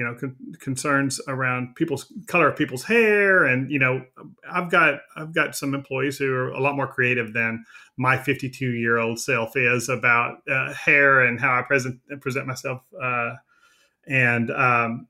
you 0.00 0.06
know 0.06 0.14
con- 0.14 0.36
concerns 0.60 1.20
around 1.28 1.74
people's 1.74 2.10
color 2.26 2.48
of 2.48 2.56
people's 2.56 2.84
hair 2.84 3.44
and 3.44 3.70
you 3.70 3.78
know 3.78 4.02
i've 4.50 4.70
got 4.70 5.00
i've 5.14 5.34
got 5.34 5.54
some 5.54 5.74
employees 5.74 6.16
who 6.16 6.32
are 6.32 6.48
a 6.52 6.60
lot 6.60 6.74
more 6.74 6.86
creative 6.86 7.34
than 7.34 7.62
my 7.98 8.16
52 8.16 8.72
year 8.72 8.96
old 8.96 9.20
self 9.20 9.56
is 9.56 9.90
about 9.90 10.38
uh, 10.50 10.72
hair 10.72 11.20
and 11.20 11.38
how 11.38 11.58
i 11.58 11.60
present 11.60 12.00
present 12.22 12.46
myself 12.46 12.80
uh, 13.02 13.34
and 14.06 14.50
um, 14.52 15.06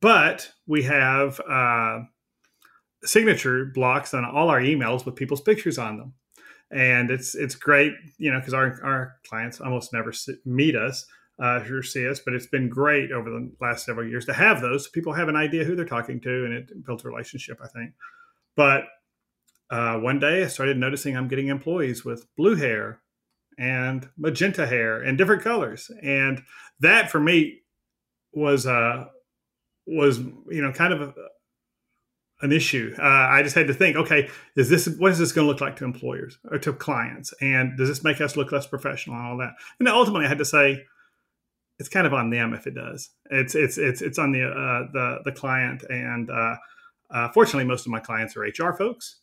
but 0.00 0.50
we 0.66 0.82
have 0.82 1.40
uh, 1.40 2.00
signature 3.04 3.66
blocks 3.74 4.14
on 4.14 4.24
all 4.24 4.48
our 4.48 4.60
emails 4.60 5.04
with 5.04 5.16
people's 5.16 5.40
pictures 5.40 5.78
on 5.78 5.98
them 5.98 6.14
and 6.70 7.10
it's 7.10 7.34
it's 7.34 7.54
great 7.54 7.92
you 8.18 8.32
know 8.32 8.38
because 8.38 8.54
our, 8.54 8.78
our 8.82 9.16
clients 9.28 9.60
almost 9.60 9.92
never 9.92 10.12
meet 10.44 10.74
us 10.74 11.06
uh, 11.42 11.60
or 11.70 11.82
see 11.82 12.08
us, 12.08 12.20
but 12.20 12.34
it's 12.34 12.46
been 12.46 12.68
great 12.68 13.10
over 13.10 13.28
the 13.28 13.50
last 13.60 13.84
several 13.84 14.08
years 14.08 14.24
to 14.26 14.32
have 14.32 14.60
those. 14.60 14.88
People 14.88 15.12
have 15.12 15.28
an 15.28 15.36
idea 15.36 15.64
who 15.64 15.74
they're 15.74 15.84
talking 15.84 16.20
to, 16.20 16.44
and 16.44 16.54
it 16.54 16.84
builds 16.84 17.04
a 17.04 17.08
relationship, 17.08 17.58
I 17.62 17.68
think. 17.68 17.92
But 18.54 18.84
uh, 19.70 19.98
one 19.98 20.20
day 20.20 20.44
I 20.44 20.46
started 20.46 20.76
noticing 20.76 21.16
I'm 21.16 21.28
getting 21.28 21.48
employees 21.48 22.04
with 22.04 22.26
blue 22.36 22.54
hair 22.54 23.00
and 23.58 24.08
magenta 24.16 24.66
hair 24.66 25.00
and 25.02 25.18
different 25.18 25.42
colors, 25.42 25.90
and 26.02 26.42
that 26.80 27.10
for 27.10 27.20
me 27.20 27.62
was 28.32 28.66
uh, 28.66 29.06
was 29.86 30.18
you 30.18 30.62
know 30.62 30.72
kind 30.72 30.92
of 30.92 31.00
a, 31.02 31.14
an 32.42 32.52
issue. 32.52 32.94
Uh, 32.98 33.02
I 33.02 33.42
just 33.42 33.54
had 33.54 33.68
to 33.68 33.74
think, 33.74 33.96
okay, 33.96 34.28
is 34.56 34.68
this 34.68 34.88
what 34.88 35.12
is 35.12 35.18
this 35.18 35.32
going 35.32 35.46
to 35.46 35.50
look 35.50 35.60
like 35.60 35.76
to 35.76 35.84
employers 35.84 36.38
or 36.50 36.58
to 36.58 36.72
clients, 36.72 37.32
and 37.40 37.76
does 37.76 37.88
this 37.88 38.04
make 38.04 38.20
us 38.20 38.36
look 38.36 38.52
less 38.52 38.66
professional 38.66 39.16
and 39.16 39.26
all 39.26 39.38
that? 39.38 39.54
And 39.78 39.88
ultimately, 39.88 40.26
I 40.26 40.28
had 40.28 40.38
to 40.38 40.44
say 40.44 40.84
it's 41.78 41.88
kind 41.88 42.06
of 42.06 42.14
on 42.14 42.30
them 42.30 42.54
if 42.54 42.66
it 42.66 42.74
does. 42.74 43.10
It's 43.30 43.54
it's 43.54 43.78
it's 43.78 44.02
it's 44.02 44.18
on 44.18 44.32
the 44.32 44.44
uh, 44.44 44.92
the 44.92 45.18
the 45.24 45.32
client, 45.32 45.84
and 45.88 46.30
uh, 46.30 46.56
uh, 47.10 47.28
fortunately, 47.30 47.64
most 47.64 47.86
of 47.86 47.92
my 47.92 48.00
clients 48.00 48.36
are 48.36 48.42
HR 48.42 48.72
folks, 48.72 49.20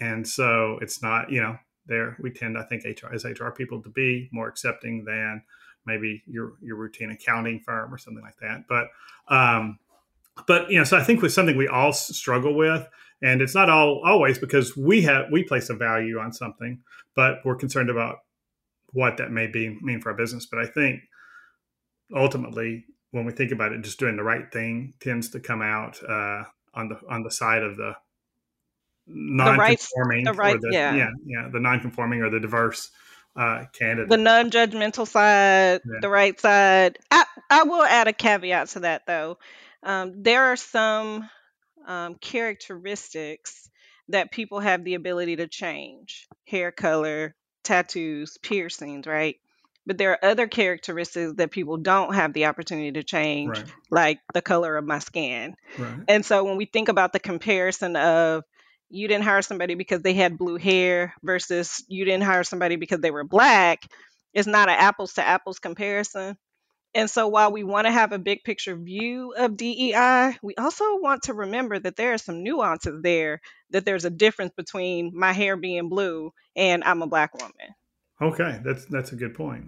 and 0.00 0.26
so 0.26 0.78
it's 0.80 1.02
not 1.02 1.30
you 1.30 1.40
know 1.40 1.56
there 1.86 2.16
we 2.20 2.30
tend 2.30 2.56
I 2.56 2.64
think 2.64 2.84
HR 2.84 3.12
as 3.12 3.24
HR 3.24 3.50
people 3.50 3.82
to 3.82 3.88
be 3.88 4.28
more 4.32 4.48
accepting 4.48 5.04
than 5.04 5.42
maybe 5.86 6.22
your 6.26 6.52
your 6.60 6.76
routine 6.76 7.10
accounting 7.10 7.60
firm 7.60 7.92
or 7.92 7.98
something 7.98 8.22
like 8.22 8.38
that. 8.40 8.64
But 8.68 8.88
um, 9.34 9.78
but 10.46 10.70
you 10.70 10.78
know, 10.78 10.84
so 10.84 10.96
I 10.96 11.04
think 11.04 11.22
with 11.22 11.32
something 11.32 11.56
we 11.56 11.68
all 11.68 11.92
struggle 11.92 12.54
with, 12.54 12.88
and 13.22 13.40
it's 13.40 13.54
not 13.54 13.68
all 13.68 14.02
always 14.04 14.38
because 14.38 14.76
we 14.76 15.02
have 15.02 15.26
we 15.30 15.44
place 15.44 15.70
a 15.70 15.74
value 15.74 16.18
on 16.18 16.32
something, 16.32 16.80
but 17.14 17.38
we're 17.44 17.56
concerned 17.56 17.90
about 17.90 18.18
what 18.92 19.16
that 19.18 19.30
may 19.30 19.46
be 19.46 19.78
mean 19.80 20.00
for 20.00 20.10
our 20.10 20.16
business. 20.16 20.46
But 20.46 20.60
I 20.60 20.66
think 20.66 21.00
ultimately, 22.14 22.84
when 23.10 23.24
we 23.24 23.32
think 23.32 23.52
about 23.52 23.72
it, 23.72 23.82
just 23.82 23.98
doing 23.98 24.16
the 24.16 24.22
right 24.22 24.50
thing 24.52 24.94
tends 25.00 25.30
to 25.30 25.40
come 25.40 25.62
out 25.62 26.02
uh, 26.02 26.44
on 26.74 26.88
the 26.88 27.00
on 27.08 27.22
the 27.22 27.30
side 27.30 27.62
of 27.62 27.76
the 27.76 27.94
non-conforming, 29.06 30.24
the 30.24 30.32
right, 30.32 30.60
the, 30.60 30.70
yeah. 30.72 30.94
yeah, 30.94 31.10
yeah, 31.24 31.48
the 31.52 31.60
non-conforming 31.60 32.22
or 32.22 32.30
the 32.30 32.40
diverse 32.40 32.90
uh, 33.36 33.64
candidate. 33.72 34.08
The 34.08 34.16
non-judgmental 34.16 35.06
side, 35.06 35.80
yeah. 35.84 35.98
the 36.00 36.08
right 36.08 36.38
side. 36.38 36.98
I 37.10 37.24
I 37.50 37.62
will 37.64 37.82
add 37.82 38.08
a 38.08 38.12
caveat 38.12 38.68
to 38.70 38.80
that 38.80 39.06
though. 39.06 39.38
Um, 39.82 40.22
there 40.22 40.44
are 40.44 40.56
some 40.56 41.28
um, 41.86 42.14
characteristics 42.16 43.68
that 44.08 44.30
people 44.32 44.60
have 44.60 44.84
the 44.84 44.94
ability 44.94 45.36
to 45.36 45.48
change: 45.48 46.26
hair 46.46 46.70
color, 46.72 47.34
tattoos, 47.64 48.38
piercings, 48.42 49.06
right? 49.06 49.36
but 49.86 49.98
there 49.98 50.12
are 50.12 50.24
other 50.24 50.46
characteristics 50.46 51.34
that 51.36 51.50
people 51.50 51.76
don't 51.76 52.14
have 52.14 52.32
the 52.32 52.46
opportunity 52.46 52.92
to 52.92 53.02
change 53.02 53.50
right. 53.50 53.66
like 53.90 54.20
the 54.34 54.42
color 54.42 54.76
of 54.76 54.84
my 54.84 54.98
skin 54.98 55.54
right. 55.78 56.00
and 56.08 56.24
so 56.24 56.44
when 56.44 56.56
we 56.56 56.66
think 56.66 56.88
about 56.88 57.12
the 57.12 57.20
comparison 57.20 57.96
of 57.96 58.44
you 58.90 59.08
didn't 59.08 59.24
hire 59.24 59.42
somebody 59.42 59.74
because 59.74 60.02
they 60.02 60.14
had 60.14 60.38
blue 60.38 60.56
hair 60.56 61.14
versus 61.22 61.84
you 61.88 62.04
didn't 62.04 62.24
hire 62.24 62.44
somebody 62.44 62.76
because 62.76 63.00
they 63.00 63.10
were 63.10 63.24
black 63.24 63.82
it's 64.32 64.48
not 64.48 64.68
an 64.68 64.76
apples 64.78 65.14
to 65.14 65.26
apples 65.26 65.58
comparison 65.58 66.36
and 66.94 67.08
so 67.08 67.28
while 67.28 67.50
we 67.50 67.64
want 67.64 67.86
to 67.86 67.92
have 67.92 68.12
a 68.12 68.18
big 68.18 68.44
picture 68.44 68.76
view 68.76 69.32
of 69.36 69.56
DEI, 69.56 70.36
we 70.42 70.54
also 70.56 70.98
want 70.98 71.24
to 71.24 71.34
remember 71.34 71.78
that 71.78 71.96
there 71.96 72.12
are 72.12 72.18
some 72.18 72.42
nuances 72.42 73.02
there, 73.02 73.40
that 73.70 73.84
there's 73.86 74.04
a 74.04 74.10
difference 74.10 74.52
between 74.56 75.12
my 75.14 75.32
hair 75.32 75.56
being 75.56 75.88
blue 75.88 76.32
and 76.54 76.84
I'm 76.84 77.02
a 77.02 77.06
black 77.06 77.34
woman. 77.34 77.74
Okay, 78.20 78.60
that's 78.64 78.84
that's 78.86 79.12
a 79.12 79.16
good 79.16 79.34
point. 79.34 79.66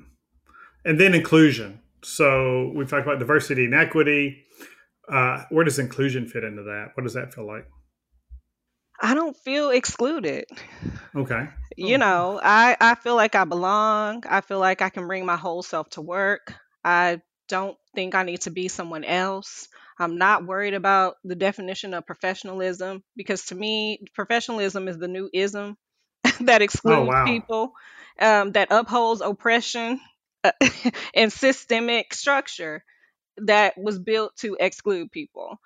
And 0.85 1.01
then 1.01 1.15
inclusion. 1.15 1.81
So 2.03 2.71
we've 2.75 2.89
talked 2.89 3.07
about 3.07 3.19
diversity 3.19 3.65
and 3.65 3.75
equity. 3.75 4.45
Uh, 5.09 5.45
where 5.51 5.65
does 5.65 5.79
inclusion 5.79 6.27
fit 6.27 6.45
into 6.45 6.63
that? 6.65 6.91
What 6.95 7.05
does 7.05 7.15
that 7.15 7.33
feel 7.33 7.47
like? 7.47 7.67
I 9.01 9.15
don't 9.15 9.37
feel 9.37 9.71
excluded. 9.71 10.45
Okay. 11.17 11.49
You 11.77 11.97
oh. 11.97 11.99
know, 11.99 12.41
I, 12.43 12.77
I 12.81 12.95
feel 12.95 13.17
like 13.17 13.35
I 13.35 13.45
belong. 13.45 14.25
I 14.29 14.41
feel 14.41 14.59
like 14.59 14.83
I 14.83 14.89
can 14.91 15.07
bring 15.07 15.27
my 15.27 15.37
whole 15.37 15.63
self 15.63 15.89
to 15.91 16.01
work. 16.01 16.55
I 16.85 17.23
don't 17.49 17.77
think 17.95 18.15
I 18.15 18.23
need 18.25 18.43
to 18.43 18.51
be 18.51 18.69
someone 18.69 19.05
else. 19.05 19.69
I'm 19.99 20.19
not 20.19 20.47
worried 20.47 20.75
about 20.75 21.17
the 21.25 21.37
definition 21.37 21.95
of 21.95 22.07
professionalism 22.07 23.05
because 23.17 23.47
to 23.47 23.55
me, 23.55 24.01
professionalism 24.15 24.89
is 24.89 24.99
the 24.99 25.09
new 25.09 25.31
ism 25.33 25.77
that 26.41 26.63
Oh 26.87 27.03
excludes 27.03 27.07
wow. 27.07 27.25
people, 27.25 27.73
um, 28.21 28.53
that 28.53 28.69
upholds 28.71 29.21
oppression 29.21 30.01
uh, 30.45 30.53
and 31.15 31.33
systemic 31.33 32.15
structure 32.15 32.85
that 33.39 33.79
was 33.79 33.99
built 33.99 34.37
to 34.39 34.57
exclude 34.61 35.13
people. 35.13 35.59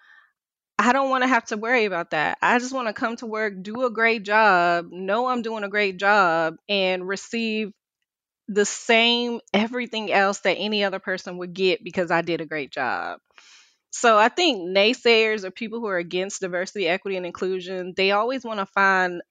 I 0.79 0.93
don't 0.93 1.11
want 1.11 1.25
to 1.25 1.29
have 1.29 1.45
to 1.47 1.57
worry 1.57 1.87
about 1.87 2.11
that. 2.11 2.39
I 2.41 2.59
just 2.59 2.73
want 2.73 2.87
to 2.89 2.95
come 2.95 3.17
to 3.17 3.27
work, 3.27 3.55
do 3.63 3.85
a 3.85 3.91
great 3.91 4.23
job, 4.23 4.89
know 4.93 5.27
I'm 5.27 5.43
doing 5.43 5.65
a 5.65 5.69
great 5.69 5.97
job, 5.99 6.57
and 6.69 7.07
receive 7.07 7.73
the 8.49 8.65
same 8.65 9.41
everything 9.55 10.13
else 10.13 10.41
that 10.41 10.57
any 10.57 10.85
other 10.85 10.99
person 10.99 11.39
would 11.39 11.55
get 11.55 11.85
because 11.85 12.11
I 12.11 12.23
did 12.23 12.41
a 12.41 12.47
great 12.47 12.73
job. 12.73 13.21
So 13.91 14.19
I 14.19 14.29
think 14.29 14.61
naysayers 14.77 15.45
or 15.45 15.51
people 15.51 15.81
who 15.81 15.87
are 15.89 15.99
against 15.99 16.41
diversity, 16.43 16.89
equity, 16.89 17.17
and 17.17 17.27
inclusion, 17.27 17.95
they 17.97 18.13
always 18.13 18.45
want 18.45 18.61
to 18.61 18.67
find 18.67 19.23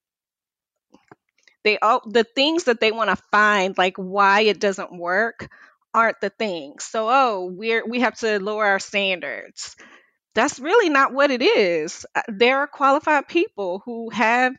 they 1.64 1.78
all 1.80 2.02
the 2.06 2.24
things 2.24 2.66
that 2.66 2.80
they 2.80 2.92
want 2.92 3.10
to 3.10 3.16
find 3.32 3.78
like 3.78 3.98
why 3.98 4.42
it 4.42 4.60
doesn't 4.60 4.98
work 4.98 5.50
aren't 5.94 6.20
the 6.22 6.30
things. 6.30 6.84
So 6.84 7.08
oh, 7.10 7.52
we're 7.54 7.86
we 7.88 8.02
have 8.02 8.16
to 8.20 8.40
lower 8.40 8.66
our 8.66 8.80
standards. 8.80 9.76
That's 10.36 10.60
really 10.60 10.90
not 10.90 11.14
what 11.14 11.32
it 11.32 11.42
is. 11.42 12.06
Uh, 12.16 12.24
There 12.30 12.60
are 12.60 12.68
qualified 12.68 13.28
people 13.28 13.82
who 13.86 14.10
have 14.12 14.54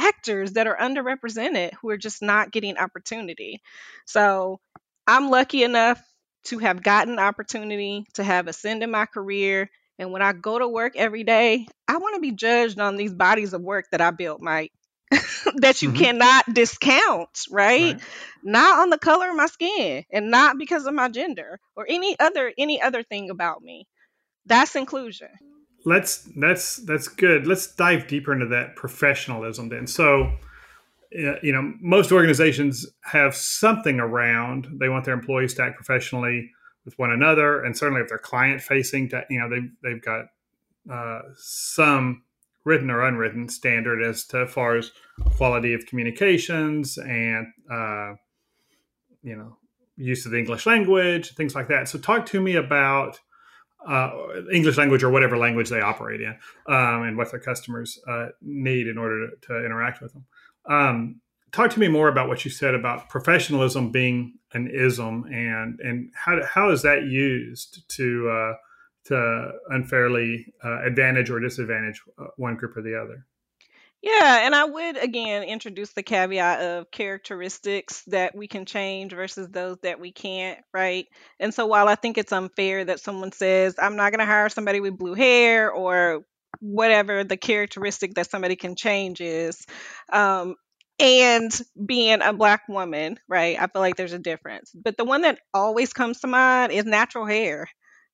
factors 0.00 0.52
that 0.52 0.66
are 0.66 0.76
underrepresented 0.76 1.72
who 1.80 1.90
are 1.90 1.96
just 1.96 2.22
not 2.22 2.50
getting 2.52 2.76
opportunity. 2.78 3.62
So 4.06 4.60
I'm 5.06 5.30
lucky 5.30 5.62
enough 5.62 6.02
to 6.44 6.58
have 6.58 6.82
gotten 6.82 7.18
opportunity 7.18 8.06
to 8.14 8.24
have 8.24 8.46
ascend 8.46 8.82
in 8.82 8.90
my 8.90 9.06
career, 9.06 9.70
And 9.98 10.12
when 10.12 10.22
I 10.22 10.32
go 10.32 10.58
to 10.58 10.68
work 10.68 10.94
every 10.96 11.24
day, 11.24 11.66
I 11.88 11.96
want 11.98 12.14
to 12.16 12.20
be 12.20 12.32
judged 12.32 12.78
on 12.78 12.96
these 12.96 13.14
bodies 13.14 13.52
of 13.54 13.62
work 13.62 13.86
that 13.92 14.00
I 14.02 14.10
built, 14.10 14.40
Mike, 14.42 14.72
that 15.56 15.82
you 15.82 15.90
Mhm. 15.90 15.92
cannot 15.92 16.44
discount, 16.52 17.46
right? 17.50 17.96
Right. 17.96 18.02
Not 18.42 18.80
on 18.80 18.90
the 18.90 18.98
color 18.98 19.30
of 19.30 19.36
my 19.36 19.46
skin 19.46 20.04
and 20.12 20.30
not 20.30 20.58
because 20.58 20.86
of 20.86 20.94
my 20.94 21.08
gender 21.08 21.58
or 21.76 21.86
any 21.88 22.18
other 22.18 22.52
any 22.58 22.80
other 22.82 23.02
thing 23.02 23.30
about 23.30 23.62
me. 23.62 23.86
That's 24.46 24.76
inclusion. 24.76 25.30
Let's 25.86 26.28
that's 26.36 26.78
that's 26.78 27.06
good. 27.06 27.46
Let's 27.46 27.68
dive 27.68 28.08
deeper 28.08 28.32
into 28.32 28.46
that 28.46 28.74
professionalism 28.74 29.68
then. 29.68 29.86
So, 29.86 30.32
you 31.12 31.52
know, 31.52 31.74
most 31.80 32.10
organizations 32.10 32.86
have 33.02 33.36
something 33.36 34.00
around 34.00 34.66
they 34.80 34.88
want 34.88 35.04
their 35.04 35.14
employees 35.14 35.54
to 35.54 35.62
act 35.62 35.76
professionally 35.76 36.50
with 36.84 36.98
one 36.98 37.12
another, 37.12 37.62
and 37.62 37.78
certainly 37.78 38.00
if 38.02 38.08
they're 38.08 38.18
client 38.18 38.60
facing, 38.60 39.12
you 39.30 39.38
know 39.38 39.48
they've 39.48 39.70
they've 39.80 40.02
got 40.02 40.26
uh, 40.90 41.22
some 41.36 42.24
written 42.64 42.90
or 42.90 43.02
unwritten 43.02 43.48
standard 43.48 44.02
as 44.02 44.24
to 44.24 44.42
as 44.42 44.50
far 44.50 44.76
as 44.76 44.90
quality 45.36 45.72
of 45.72 45.86
communications 45.86 46.98
and 46.98 47.46
uh, 47.70 48.14
you 49.22 49.36
know 49.36 49.56
use 49.96 50.26
of 50.26 50.32
the 50.32 50.38
English 50.38 50.66
language, 50.66 51.32
things 51.34 51.54
like 51.54 51.68
that. 51.68 51.88
So, 51.88 51.96
talk 51.96 52.26
to 52.26 52.40
me 52.40 52.56
about 52.56 53.20
uh, 53.86 54.10
English 54.52 54.76
language 54.76 55.02
or 55.02 55.10
whatever 55.10 55.36
language 55.36 55.68
they 55.68 55.80
operate 55.80 56.20
in, 56.20 56.36
um, 56.66 57.02
and 57.02 57.16
what 57.16 57.30
their 57.30 57.40
customers 57.40 57.98
uh, 58.08 58.26
need 58.42 58.86
in 58.88 58.98
order 58.98 59.28
to, 59.28 59.46
to 59.46 59.64
interact 59.64 60.02
with 60.02 60.12
them. 60.12 60.24
Um, 60.68 61.20
talk 61.52 61.70
to 61.70 61.80
me 61.80 61.88
more 61.88 62.08
about 62.08 62.28
what 62.28 62.44
you 62.44 62.50
said 62.50 62.74
about 62.74 63.08
professionalism 63.08 63.90
being 63.90 64.34
an 64.52 64.68
ism, 64.68 65.24
and 65.32 65.80
and 65.80 66.10
how 66.14 66.40
how 66.44 66.70
is 66.70 66.82
that 66.82 67.04
used 67.04 67.88
to 67.90 68.28
uh, 68.28 68.54
to 69.04 69.50
unfairly 69.70 70.52
uh, 70.64 70.82
advantage 70.84 71.30
or 71.30 71.40
disadvantage 71.40 72.00
uh, 72.18 72.26
one 72.36 72.56
group 72.56 72.76
or 72.76 72.82
the 72.82 73.00
other? 73.00 73.26
Yeah, 74.06 74.46
and 74.46 74.54
I 74.54 74.64
would 74.64 74.96
again 74.98 75.42
introduce 75.42 75.92
the 75.92 76.02
caveat 76.04 76.60
of 76.60 76.90
characteristics 76.92 78.02
that 78.06 78.36
we 78.36 78.46
can 78.46 78.64
change 78.64 79.12
versus 79.12 79.48
those 79.48 79.78
that 79.82 79.98
we 79.98 80.12
can't, 80.12 80.60
right? 80.72 81.08
And 81.40 81.52
so 81.52 81.66
while 81.66 81.88
I 81.88 81.96
think 81.96 82.16
it's 82.16 82.30
unfair 82.32 82.84
that 82.84 83.00
someone 83.00 83.32
says, 83.32 83.74
I'm 83.82 83.96
not 83.96 84.12
going 84.12 84.20
to 84.20 84.24
hire 84.32 84.48
somebody 84.48 84.78
with 84.80 84.96
blue 84.96 85.14
hair 85.14 85.72
or 85.72 86.22
whatever 86.60 87.24
the 87.24 87.36
characteristic 87.36 88.14
that 88.14 88.30
somebody 88.30 88.54
can 88.54 88.76
change 88.76 89.20
is, 89.20 89.66
um, 90.12 90.54
and 91.00 91.50
being 91.84 92.22
a 92.22 92.32
black 92.32 92.68
woman, 92.68 93.18
right? 93.28 93.60
I 93.60 93.66
feel 93.66 93.82
like 93.82 93.96
there's 93.96 94.12
a 94.12 94.20
difference. 94.20 94.70
But 94.72 94.96
the 94.96 95.04
one 95.04 95.22
that 95.22 95.40
always 95.52 95.92
comes 95.92 96.20
to 96.20 96.28
mind 96.28 96.70
is 96.70 96.84
natural 96.84 97.26
hair. 97.26 97.68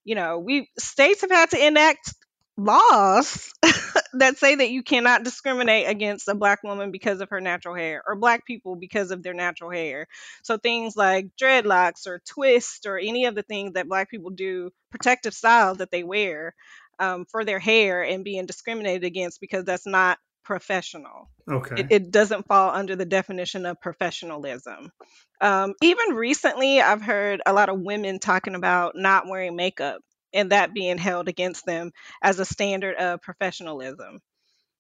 You 0.05 0.15
know, 0.15 0.39
we 0.39 0.71
states 0.79 1.21
have 1.21 1.31
had 1.31 1.51
to 1.51 1.65
enact 1.65 2.15
laws 2.65 3.53
that 4.15 4.39
say 4.39 4.55
that 4.55 4.71
you 4.71 4.83
cannot 4.83 5.25
discriminate 5.25 5.89
against 5.89 6.29
a 6.29 6.35
black 6.35 6.63
woman 6.63 6.91
because 6.91 7.21
of 7.21 7.31
her 7.31 7.41
natural 7.41 7.75
hair 7.75 8.03
or 8.07 8.17
black 8.17 8.47
people 8.47 8.77
because 8.77 9.11
of 9.11 9.23
their 9.23 9.35
natural 9.35 9.71
hair. 9.71 10.07
So 10.43 10.59
things 10.59 10.97
like 10.97 11.29
dreadlocks 11.41 12.07
or 12.07 12.23
twists 12.27 12.87
or 12.87 12.99
any 12.99 13.27
of 13.27 13.35
the 13.35 13.43
things 13.43 13.75
that 13.75 13.89
black 13.89 14.11
people 14.11 14.31
do, 14.31 14.71
protective 14.91 15.35
styles 15.35 15.79
that 15.79 15.91
they 15.91 16.05
wear 16.05 16.55
um, 16.99 17.25
for 17.31 17.45
their 17.45 17.59
hair 17.59 18.03
and 18.03 18.25
being 18.25 18.47
discriminated 18.47 19.05
against 19.05 19.41
because 19.41 19.65
that's 19.65 19.87
not 19.87 20.19
professional. 20.45 21.31
Okay. 21.51 21.81
It, 21.81 21.87
it 21.91 22.11
doesn't 22.11 22.47
fall 22.47 22.71
under 22.71 22.97
the 22.97 23.05
definition 23.05 23.67
of 23.67 23.81
professionalism. 23.81 24.91
Um, 25.41 25.75
even 25.83 26.15
recently, 26.15 26.81
I've 26.81 27.03
heard 27.03 27.43
a 27.45 27.53
lot 27.53 27.69
of 27.69 27.81
women 27.81 28.19
talking 28.19 28.55
about 28.55 28.95
not 28.97 29.27
wearing 29.27 29.57
makeup 29.57 30.01
and 30.33 30.53
that 30.53 30.75
being 30.75 30.99
held 30.99 31.29
against 31.29 31.67
them 31.67 31.93
as 32.23 32.39
a 32.39 32.45
standard 32.45 32.97
of 32.97 33.23
professionalism. 33.23 34.21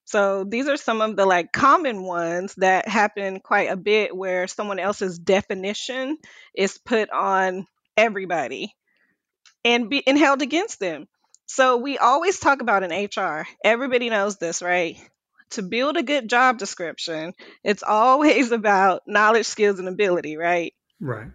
So 0.04 0.44
these 0.44 0.68
are 0.68 0.76
some 0.76 1.00
of 1.00 1.16
the 1.16 1.26
like 1.26 1.52
common 1.52 2.02
ones 2.02 2.54
that 2.56 2.88
happen 2.88 3.40
quite 3.40 3.70
a 3.70 3.76
bit 3.76 4.16
where 4.16 4.46
someone 4.46 4.78
else's 4.78 5.18
definition 5.18 6.18
is 6.54 6.78
put 6.78 7.10
on 7.10 7.66
everybody 7.96 8.74
and 9.64 9.88
be 9.88 10.06
and 10.06 10.18
held 10.18 10.42
against 10.42 10.80
them. 10.80 11.06
So 11.46 11.76
we 11.76 11.98
always 11.98 12.38
talk 12.38 12.62
about 12.62 12.82
in 12.82 12.90
HR. 12.90 13.46
Everybody 13.64 14.10
knows 14.10 14.38
this, 14.38 14.62
right? 14.62 14.96
To 15.50 15.62
build 15.62 15.96
a 15.96 16.02
good 16.02 16.28
job 16.28 16.58
description, 16.58 17.34
it's 17.62 17.82
always 17.82 18.52
about 18.52 19.02
knowledge, 19.06 19.46
skills, 19.46 19.78
and 19.78 19.88
ability, 19.88 20.36
right? 20.36 20.72
Right. 21.00 21.28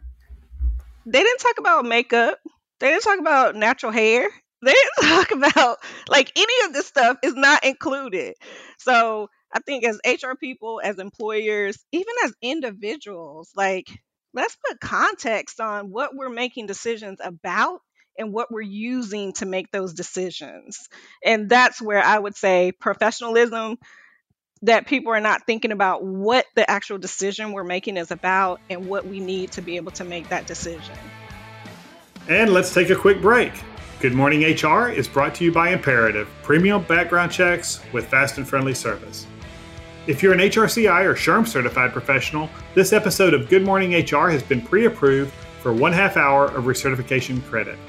They 1.05 1.23
didn't 1.23 1.39
talk 1.39 1.57
about 1.59 1.85
makeup. 1.85 2.39
They 2.79 2.89
didn't 2.89 3.03
talk 3.03 3.19
about 3.19 3.55
natural 3.55 3.91
hair. 3.91 4.29
They 4.63 4.73
didn't 4.73 5.09
talk 5.09 5.31
about 5.31 5.77
like 6.09 6.31
any 6.35 6.65
of 6.67 6.73
this 6.73 6.87
stuff 6.87 7.17
is 7.23 7.35
not 7.35 7.63
included. 7.63 8.35
So 8.79 9.29
I 9.53 9.59
think 9.59 9.85
as 9.85 9.99
HR 10.05 10.35
people, 10.35 10.81
as 10.83 10.99
employers, 10.99 11.77
even 11.91 12.13
as 12.23 12.33
individuals, 12.41 13.51
like 13.55 13.87
let's 14.33 14.57
put 14.67 14.79
context 14.79 15.59
on 15.59 15.89
what 15.91 16.15
we're 16.15 16.29
making 16.29 16.67
decisions 16.67 17.19
about 17.23 17.79
and 18.17 18.33
what 18.33 18.51
we're 18.51 18.61
using 18.61 19.33
to 19.33 19.45
make 19.45 19.71
those 19.71 19.93
decisions. 19.93 20.87
And 21.23 21.49
that's 21.49 21.81
where 21.81 22.03
I 22.03 22.17
would 22.17 22.35
say 22.35 22.71
professionalism 22.71 23.77
that 24.63 24.87
people 24.87 25.13
are 25.13 25.21
not 25.21 25.45
thinking 25.45 25.71
about 25.71 26.03
what 26.03 26.45
the 26.55 26.69
actual 26.69 26.97
decision 26.97 27.51
we're 27.51 27.63
making 27.63 27.97
is 27.97 28.11
about 28.11 28.59
and 28.69 28.85
what 28.85 29.05
we 29.07 29.19
need 29.19 29.51
to 29.53 29.61
be 29.61 29.77
able 29.77 29.91
to 29.93 30.05
make 30.05 30.29
that 30.29 30.47
decision. 30.47 31.13
And 32.29 32.51
let's 32.51 32.73
take 32.73 32.89
a 32.89 32.95
quick 32.95 33.21
break. 33.21 33.53
Good 34.01 34.13
Morning 34.13 34.43
HR 34.43 34.89
is 34.89 35.07
brought 35.07 35.33
to 35.35 35.45
you 35.45 35.51
by 35.51 35.69
Imperative, 35.69 36.27
premium 36.43 36.83
background 36.83 37.31
checks 37.31 37.79
with 37.93 38.07
fast 38.07 38.37
and 38.37 38.45
friendly 38.45 38.73
service. 38.73 39.25
If 40.07 40.21
you're 40.21 40.33
an 40.33 40.39
HRCI 40.39 41.05
or 41.05 41.15
SHRM 41.15 41.47
certified 41.47 41.93
professional, 41.93 42.49
this 42.75 42.91
episode 42.91 43.33
of 43.33 43.47
Good 43.47 43.63
Morning 43.63 43.93
HR 43.93 44.29
has 44.29 44.43
been 44.43 44.61
pre 44.61 44.87
approved 44.87 45.31
for 45.61 45.71
one 45.71 45.93
half 45.93 46.17
hour 46.17 46.47
of 46.47 46.65
recertification 46.65 47.41
credit. 47.45 47.79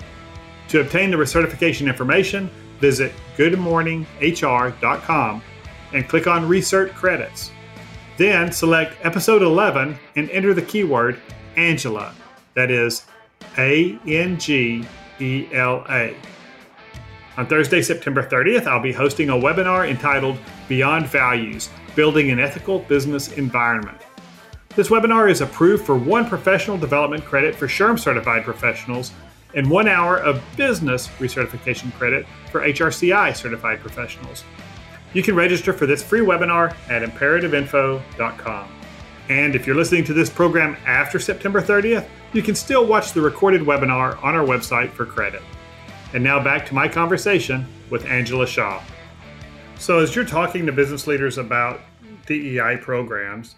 To 0.69 0.83
obtain 0.83 1.11
the 1.11 1.17
recertification 1.17 1.89
information, 1.89 2.49
visit 2.79 3.13
goodmorninghr.com 3.37 5.43
and 5.93 6.09
click 6.09 6.29
on 6.29 6.49
Recert 6.49 6.95
Credits. 6.95 7.51
Then 8.17 8.53
select 8.53 9.05
Episode 9.05 9.43
11 9.43 9.99
and 10.15 10.31
enter 10.31 10.55
the 10.55 10.63
keyword 10.63 11.19
Angela, 11.57 12.15
that 12.55 12.71
is 12.71 13.05
A 13.57 13.99
N 14.07 14.39
G 14.39 14.85
E 15.21 15.49
L 15.53 15.85
A. 15.89 16.17
On 17.37 17.47
Thursday, 17.47 17.83
September 17.83 18.23
30th, 18.23 18.67
I'll 18.67 18.83
be 18.83 18.93
hosting 18.93 19.31
a 19.31 19.35
webinar 19.35 19.89
entitled 19.89 20.39
Beyond 20.69 21.07
Values 21.07 21.71
Building 21.95 22.31
an 22.31 22.41
Ethical 22.41 22.81
Business 22.81 23.33
Environment. 23.33 23.99
This 24.75 24.89
webinar 24.89 25.31
is 25.31 25.41
approved 25.41 25.85
for 25.85 25.97
one 25.97 26.29
professional 26.29 26.79
development 26.79 27.25
credit 27.25 27.55
for 27.55 27.67
SHRM 27.67 27.99
certified 27.99 28.45
professionals 28.45 29.13
and 29.55 29.69
one 29.69 29.89
hour 29.89 30.19
of 30.19 30.43
business 30.57 31.09
recertification 31.19 31.93
credit 31.95 32.27
for 32.51 32.61
HRCI 32.61 33.35
certified 33.35 33.81
professionals. 33.81 34.45
You 35.15 35.23
can 35.23 35.35
register 35.35 35.73
for 35.73 35.87
this 35.87 36.03
free 36.03 36.21
webinar 36.21 36.75
at 36.91 37.03
imperativeinfo.com. 37.03 38.78
And 39.29 39.55
if 39.55 39.67
you're 39.67 39.77
listening 39.77 40.05
to 40.05 40.15
this 40.15 40.31
program 40.31 40.77
after 40.87 41.19
September 41.19 41.61
30th, 41.61 42.09
you 42.33 42.43
can 42.43 42.55
still 42.55 42.87
watch 42.87 43.13
the 43.13 43.21
recorded 43.21 43.61
webinar 43.61 44.23
on 44.25 44.35
our 44.35 44.45
website 44.45 44.91
for 44.91 45.05
credit. 45.05 45.43
And 46.15 46.25
now 46.25 46.43
back 46.43 46.65
to 46.67 46.75
my 46.75 46.89
conversation 46.89 47.67
with 47.91 48.07
Angela 48.07 48.47
Shaw. 48.47 48.83
So, 49.79 49.99
as 49.99 50.17
you're 50.17 50.25
talking 50.25 50.67
to 50.67 50.73
business 50.73 51.07
leaders 51.07 51.39
about 51.39 51.81
DEI 52.27 52.79
programs, 52.81 53.57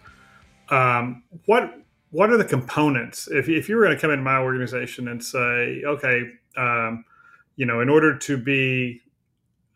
um, 0.69 1.23
what 1.47 1.75
what 2.11 2.31
are 2.31 2.37
the 2.37 2.45
components? 2.45 3.29
If, 3.31 3.49
if 3.49 3.69
you 3.69 3.77
were 3.77 3.85
going 3.85 3.95
to 3.95 4.01
come 4.01 4.11
into 4.11 4.25
my 4.25 4.39
organization 4.39 5.09
and 5.09 5.25
say, 5.25 5.83
okay, 5.87 6.25
um, 6.57 7.05
you 7.55 7.67
know, 7.67 7.81
in 7.81 7.89
order 7.89 8.19
to 8.19 8.37
be 8.37 9.01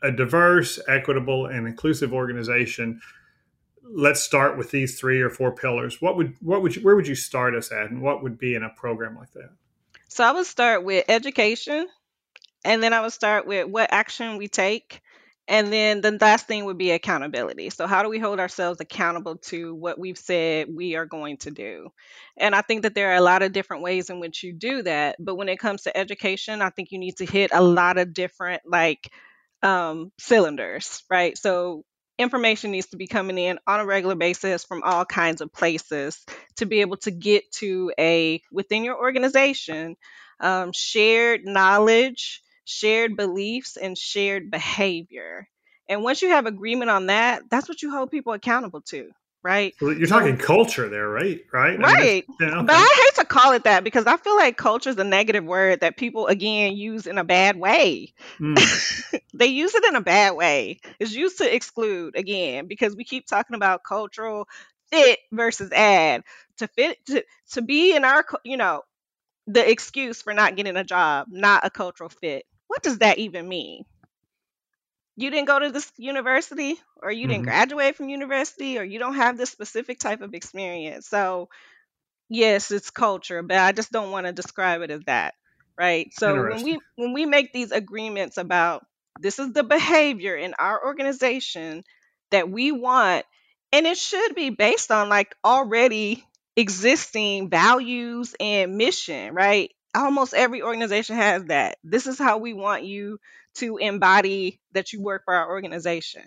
a 0.03 0.11
diverse, 0.11 0.81
equitable, 0.89 1.47
and 1.47 1.69
inclusive 1.69 2.13
organization, 2.13 3.01
let's 3.95 4.23
start 4.23 4.59
with 4.59 4.71
these 4.71 4.99
three 4.99 5.21
or 5.21 5.31
four 5.31 5.53
pillars. 5.53 6.03
What 6.03 6.17
would 6.17 6.35
what 6.41 6.63
would 6.63 6.77
you, 6.77 6.83
where 6.83 6.97
would 6.97 7.07
you 7.07 7.15
start 7.15 7.55
us 7.55 7.73
at, 7.73 7.91
and 7.91 8.03
what 8.03 8.23
would 8.23 8.39
be 8.39 8.55
in 8.55 8.63
a 8.63 8.71
program 8.71 9.17
like 9.17 9.33
that? 9.33 9.51
So 10.09 10.25
I 10.25 10.33
would 10.33 10.47
start 10.47 10.85
with 10.85 11.05
education, 11.09 11.89
and 12.65 12.83
then 12.83 12.93
I 12.93 13.01
would 13.01 13.13
start 13.13 13.47
with 13.47 13.69
what 13.69 13.93
action 13.93 14.37
we 14.37 14.49
take. 14.49 15.01
And 15.47 15.71
then 15.71 16.01
the 16.01 16.17
last 16.19 16.47
thing 16.47 16.65
would 16.65 16.79
be 16.79 16.91
accountability. 16.91 17.69
So, 17.69 17.87
how 17.87 18.03
do 18.03 18.09
we 18.09 18.19
hold 18.19 18.41
ourselves 18.41 18.81
accountable 18.81 19.37
to 19.49 19.75
what 19.75 19.99
we've 19.99 20.17
said 20.17 20.69
we 20.75 20.97
are 20.97 21.05
going 21.05 21.37
to 21.39 21.51
do? 21.51 21.91
And 22.39 22.55
I 22.55 22.63
think 22.63 22.83
that 22.83 22.95
there 22.95 23.11
are 23.11 23.17
a 23.17 23.21
lot 23.21 23.43
of 23.43 23.53
different 23.53 23.83
ways 23.83 24.09
in 24.09 24.21
which 24.21 24.43
you 24.43 24.55
do 24.55 24.83
that. 24.83 25.17
But 25.21 25.35
when 25.35 25.51
it 25.51 25.59
comes 25.59 25.83
to 25.83 25.95
education, 25.95 26.63
I 26.63 26.71
think 26.71 26.93
you 26.93 26.99
need 26.99 27.19
to 27.19 27.27
hit 27.27 27.51
a 27.53 27.63
lot 27.63 27.99
of 27.99 28.15
different, 28.15 28.63
like, 28.65 29.11
um, 29.63 30.13
cylinders, 30.19 31.03
right? 31.11 31.37
So, 31.37 31.85
information 32.19 32.71
needs 32.71 32.87
to 32.89 32.97
be 32.97 33.07
coming 33.07 33.39
in 33.39 33.59
on 33.67 33.81
a 33.81 33.87
regular 33.87 34.15
basis 34.15 34.65
from 34.65 34.83
all 34.85 35.05
kinds 35.05 35.41
of 35.41 35.53
places 35.53 36.25
to 36.57 36.67
be 36.67 36.81
able 36.81 36.97
to 36.99 37.11
get 37.11 37.51
to 37.53 37.93
a 37.99 38.41
within 38.53 38.85
your 38.85 38.99
organization 38.99 39.97
um, 40.41 40.73
shared 40.73 41.45
knowledge 41.45 42.43
shared 42.65 43.17
beliefs, 43.17 43.77
and 43.77 43.97
shared 43.97 44.51
behavior. 44.51 45.49
And 45.89 46.03
once 46.03 46.23
you 46.23 46.31
have 46.31 46.47
agreement 46.47 46.91
on 46.91 47.07
that, 47.07 47.43
that's 47.51 47.69
what 47.69 47.83
you 47.83 47.91
hold 47.91 48.11
people 48.11 48.33
accountable 48.33 48.81
to 48.89 49.11
right? 49.45 49.75
Well, 49.81 49.93
you're 49.93 50.09
talking 50.09 50.39
culture 50.39 50.89
there, 50.89 51.09
right? 51.09 51.45
Right. 51.53 51.79
Right. 51.79 51.97
I 51.97 52.03
mean, 52.03 52.23
yeah, 52.41 52.47
okay. 52.47 52.67
But 52.67 52.77
I 52.77 53.03
hate 53.05 53.21
to 53.21 53.27
call 53.27 53.53
it 53.53 53.65
that 53.65 53.85
because 53.85 54.07
I 54.07 54.17
feel 54.17 54.35
like 54.35 54.57
culture 54.57 54.91
is 54.91 54.97
a 54.97 55.05
negative 55.05 55.45
word 55.45 55.81
that 55.81 55.97
people 55.97 56.27
again 56.27 56.75
use 56.75 57.07
in 57.07 57.19
a 57.19 57.25
bad 57.25 57.57
way. 57.57 58.15
Mm. 58.41 59.21
they 59.35 59.47
use 59.47 59.75
it 59.75 59.85
in 59.85 59.95
a 59.95 60.01
bad 60.01 60.35
way. 60.35 60.81
It's 60.99 61.15
used 61.15 61.39
to 61.39 61.55
exclude 61.55 62.17
again 62.17 62.67
because 62.67 62.97
we 62.97 63.05
keep 63.05 63.27
talking 63.27 63.55
about 63.55 63.85
cultural 63.85 64.49
fit 64.91 65.19
versus 65.31 65.71
add. 65.71 66.25
To 66.59 66.69
fit 66.69 67.05
to, 67.07 67.25
to 67.53 67.63
be 67.63 67.95
in 67.95 68.05
our 68.05 68.25
you 68.45 68.57
know 68.57 68.83
the 69.47 69.69
excuse 69.69 70.23
for 70.23 70.33
not 70.33 70.57
getting 70.57 70.77
a 70.77 70.85
job, 70.85 71.27
not 71.31 71.67
a 71.67 71.71
cultural 71.71 72.09
fit. 72.09 72.45
What 72.69 72.83
does 72.83 72.99
that 72.99 73.19
even 73.19 73.49
mean? 73.49 73.85
You 75.17 75.31
didn't 75.31 75.47
go 75.47 75.59
to 75.59 75.71
this 75.71 75.91
university 75.97 76.77
or 77.03 77.11
you 77.11 77.27
didn't 77.27 77.43
mm-hmm. 77.43 77.51
graduate 77.51 77.97
from 77.97 78.09
university 78.09 78.79
or 78.79 78.83
you 78.83 78.99
don't 78.99 79.15
have 79.17 79.37
this 79.37 79.51
specific 79.51 79.99
type 79.99 80.23
of 80.23 80.35
experience. 80.35 81.07
So, 81.07 81.49
yes, 82.29 82.71
it's 82.71 82.91
culture, 82.91 83.43
but 83.43 83.59
I 83.59 83.73
just 83.73 83.93
don't 83.93 84.11
want 84.11 84.27
to 84.27 84.33
describe 84.33 84.83
it 84.83 84.91
as 84.91 85.03
that, 85.07 85.35
right? 85.79 86.13
So, 86.15 86.49
when 86.49 86.63
we 86.63 86.79
when 86.97 87.13
we 87.13 87.27
make 87.27 87.53
these 87.53 87.71
agreements 87.71 88.39
about 88.39 88.85
this 89.21 89.39
is 89.39 89.53
the 89.53 89.63
behavior 89.63 90.35
in 90.35 90.55
our 90.59 90.85
organization 90.85 91.85
that 92.31 92.51
we 92.51 92.73
want 92.73 93.25
and 93.73 93.87
it 93.87 93.99
should 93.99 94.35
be 94.35 94.51
based 94.51 94.91
on 94.91 95.09
like 95.09 95.35
already 95.45 96.25
existing 96.57 97.51
values 97.51 98.35
and 98.39 98.77
mission, 98.77 99.35
right? 99.35 99.73
Almost 99.95 100.35
every 100.35 100.63
organization 100.63 101.17
has 101.17 101.45
that. 101.47 101.79
This 101.83 102.07
is 102.07 102.19
how 102.19 102.39
we 102.39 102.53
want 102.53 102.85
you 102.85 103.19
to 103.55 103.77
embody 103.77 104.61
that 104.73 104.93
you 104.93 105.03
work 105.03 105.23
for 105.25 105.35
our 105.35 105.49
organization. 105.51 106.23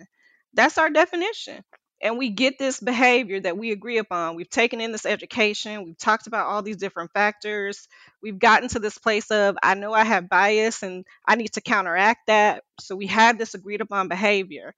That's 0.54 0.78
our 0.78 0.90
definition. 0.90 1.62
And 2.00 2.16
we 2.16 2.30
get 2.30 2.58
this 2.58 2.78
behavior 2.78 3.40
that 3.40 3.58
we 3.58 3.72
agree 3.72 3.98
upon. 3.98 4.36
We've 4.36 4.48
taken 4.48 4.80
in 4.80 4.92
this 4.92 5.04
education. 5.04 5.84
We've 5.84 5.98
talked 5.98 6.28
about 6.28 6.46
all 6.46 6.62
these 6.62 6.76
different 6.76 7.12
factors. 7.12 7.88
We've 8.22 8.38
gotten 8.38 8.68
to 8.68 8.78
this 8.78 8.98
place 8.98 9.30
of, 9.32 9.56
I 9.62 9.74
know 9.74 9.92
I 9.92 10.04
have 10.04 10.28
bias 10.28 10.84
and 10.84 11.04
I 11.26 11.34
need 11.34 11.52
to 11.54 11.60
counteract 11.60 12.28
that. 12.28 12.62
So 12.80 12.94
we 12.94 13.08
have 13.08 13.36
this 13.36 13.54
agreed 13.54 13.80
upon 13.80 14.06
behavior, 14.06 14.74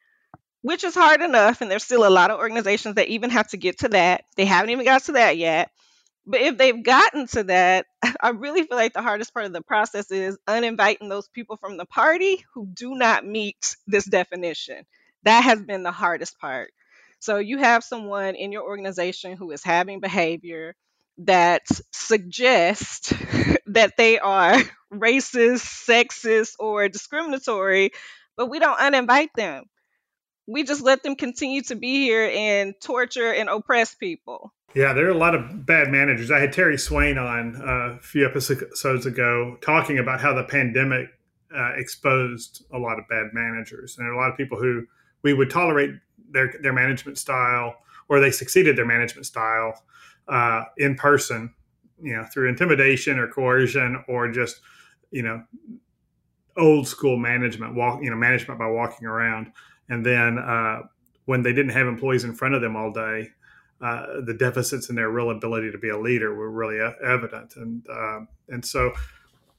which 0.62 0.82
is 0.82 0.94
hard 0.94 1.20
enough. 1.20 1.60
And 1.60 1.70
there's 1.70 1.84
still 1.84 2.06
a 2.06 2.08
lot 2.08 2.30
of 2.30 2.38
organizations 2.38 2.94
that 2.94 3.08
even 3.08 3.28
have 3.30 3.48
to 3.48 3.58
get 3.58 3.80
to 3.80 3.90
that. 3.90 4.24
They 4.36 4.46
haven't 4.46 4.70
even 4.70 4.86
got 4.86 5.04
to 5.04 5.12
that 5.12 5.36
yet. 5.36 5.70
But 6.26 6.40
if 6.42 6.58
they've 6.58 6.82
gotten 6.82 7.26
to 7.28 7.44
that, 7.44 7.86
I 8.20 8.30
really 8.30 8.62
feel 8.64 8.76
like 8.76 8.92
the 8.92 9.02
hardest 9.02 9.32
part 9.32 9.46
of 9.46 9.52
the 9.52 9.62
process 9.62 10.10
is 10.10 10.38
uninviting 10.46 11.08
those 11.08 11.28
people 11.28 11.56
from 11.56 11.76
the 11.76 11.86
party 11.86 12.44
who 12.54 12.66
do 12.66 12.94
not 12.94 13.24
meet 13.26 13.76
this 13.86 14.04
definition. 14.04 14.84
That 15.24 15.42
has 15.44 15.62
been 15.62 15.82
the 15.82 15.92
hardest 15.92 16.38
part. 16.38 16.72
So 17.18 17.38
you 17.38 17.58
have 17.58 17.84
someone 17.84 18.34
in 18.34 18.52
your 18.52 18.62
organization 18.62 19.36
who 19.36 19.50
is 19.50 19.62
having 19.62 20.00
behavior 20.00 20.74
that 21.18 21.62
suggests 21.92 23.12
that 23.66 23.96
they 23.96 24.18
are 24.18 24.56
racist, 24.92 25.86
sexist, 25.86 26.54
or 26.58 26.88
discriminatory, 26.88 27.90
but 28.36 28.46
we 28.48 28.58
don't 28.58 28.78
uninvite 28.78 29.32
them. 29.36 29.64
We 30.50 30.64
just 30.64 30.82
let 30.82 31.02
them 31.02 31.14
continue 31.14 31.62
to 31.62 31.76
be 31.76 32.00
here 32.02 32.30
and 32.32 32.74
torture 32.80 33.32
and 33.32 33.48
oppress 33.48 33.94
people. 33.94 34.52
Yeah, 34.74 34.92
there 34.92 35.06
are 35.06 35.10
a 35.10 35.18
lot 35.18 35.34
of 35.34 35.66
bad 35.66 35.88
managers. 35.90 36.30
I 36.30 36.38
had 36.38 36.52
Terry 36.52 36.78
Swain 36.78 37.18
on 37.18 37.56
uh, 37.56 37.96
a 37.96 37.98
few 37.98 38.26
episodes 38.26 39.06
ago 39.06 39.56
talking 39.60 39.98
about 39.98 40.20
how 40.20 40.32
the 40.32 40.44
pandemic 40.44 41.08
uh, 41.56 41.72
exposed 41.76 42.64
a 42.72 42.78
lot 42.78 42.98
of 42.98 43.08
bad 43.08 43.30
managers, 43.32 43.96
and 43.96 44.06
there 44.06 44.12
are 44.12 44.16
a 44.16 44.20
lot 44.20 44.30
of 44.30 44.36
people 44.36 44.58
who 44.58 44.86
we 45.22 45.34
would 45.34 45.50
tolerate 45.50 45.90
their 46.30 46.54
their 46.62 46.72
management 46.72 47.18
style 47.18 47.76
or 48.08 48.20
they 48.20 48.30
succeeded 48.30 48.76
their 48.76 48.86
management 48.86 49.26
style 49.26 49.82
uh, 50.28 50.64
in 50.76 50.94
person, 50.94 51.54
you 52.02 52.12
know, 52.12 52.24
through 52.24 52.48
intimidation 52.48 53.18
or 53.18 53.28
coercion 53.28 54.04
or 54.08 54.30
just 54.30 54.60
you 55.10 55.22
know 55.22 55.42
old 56.56 56.86
school 56.86 57.16
management, 57.16 57.74
walk 57.74 58.02
you 58.02 58.10
know 58.10 58.16
management 58.16 58.58
by 58.58 58.66
walking 58.66 59.06
around, 59.06 59.52
and 59.90 60.06
then 60.06 60.38
uh, 60.38 60.80
when 61.26 61.42
they 61.42 61.52
didn't 61.52 61.72
have 61.72 61.86
employees 61.86 62.24
in 62.24 62.34
front 62.34 62.54
of 62.54 62.62
them 62.62 62.76
all 62.76 62.90
day 62.90 63.28
uh, 63.80 64.20
the 64.26 64.34
deficits 64.34 64.90
in 64.90 64.96
their 64.96 65.08
real 65.08 65.30
ability 65.30 65.72
to 65.72 65.78
be 65.78 65.88
a 65.88 65.98
leader 65.98 66.34
were 66.34 66.50
really 66.50 66.78
evident. 67.02 67.56
And 67.56 67.86
uh, 67.88 68.20
and 68.48 68.64
so, 68.64 68.92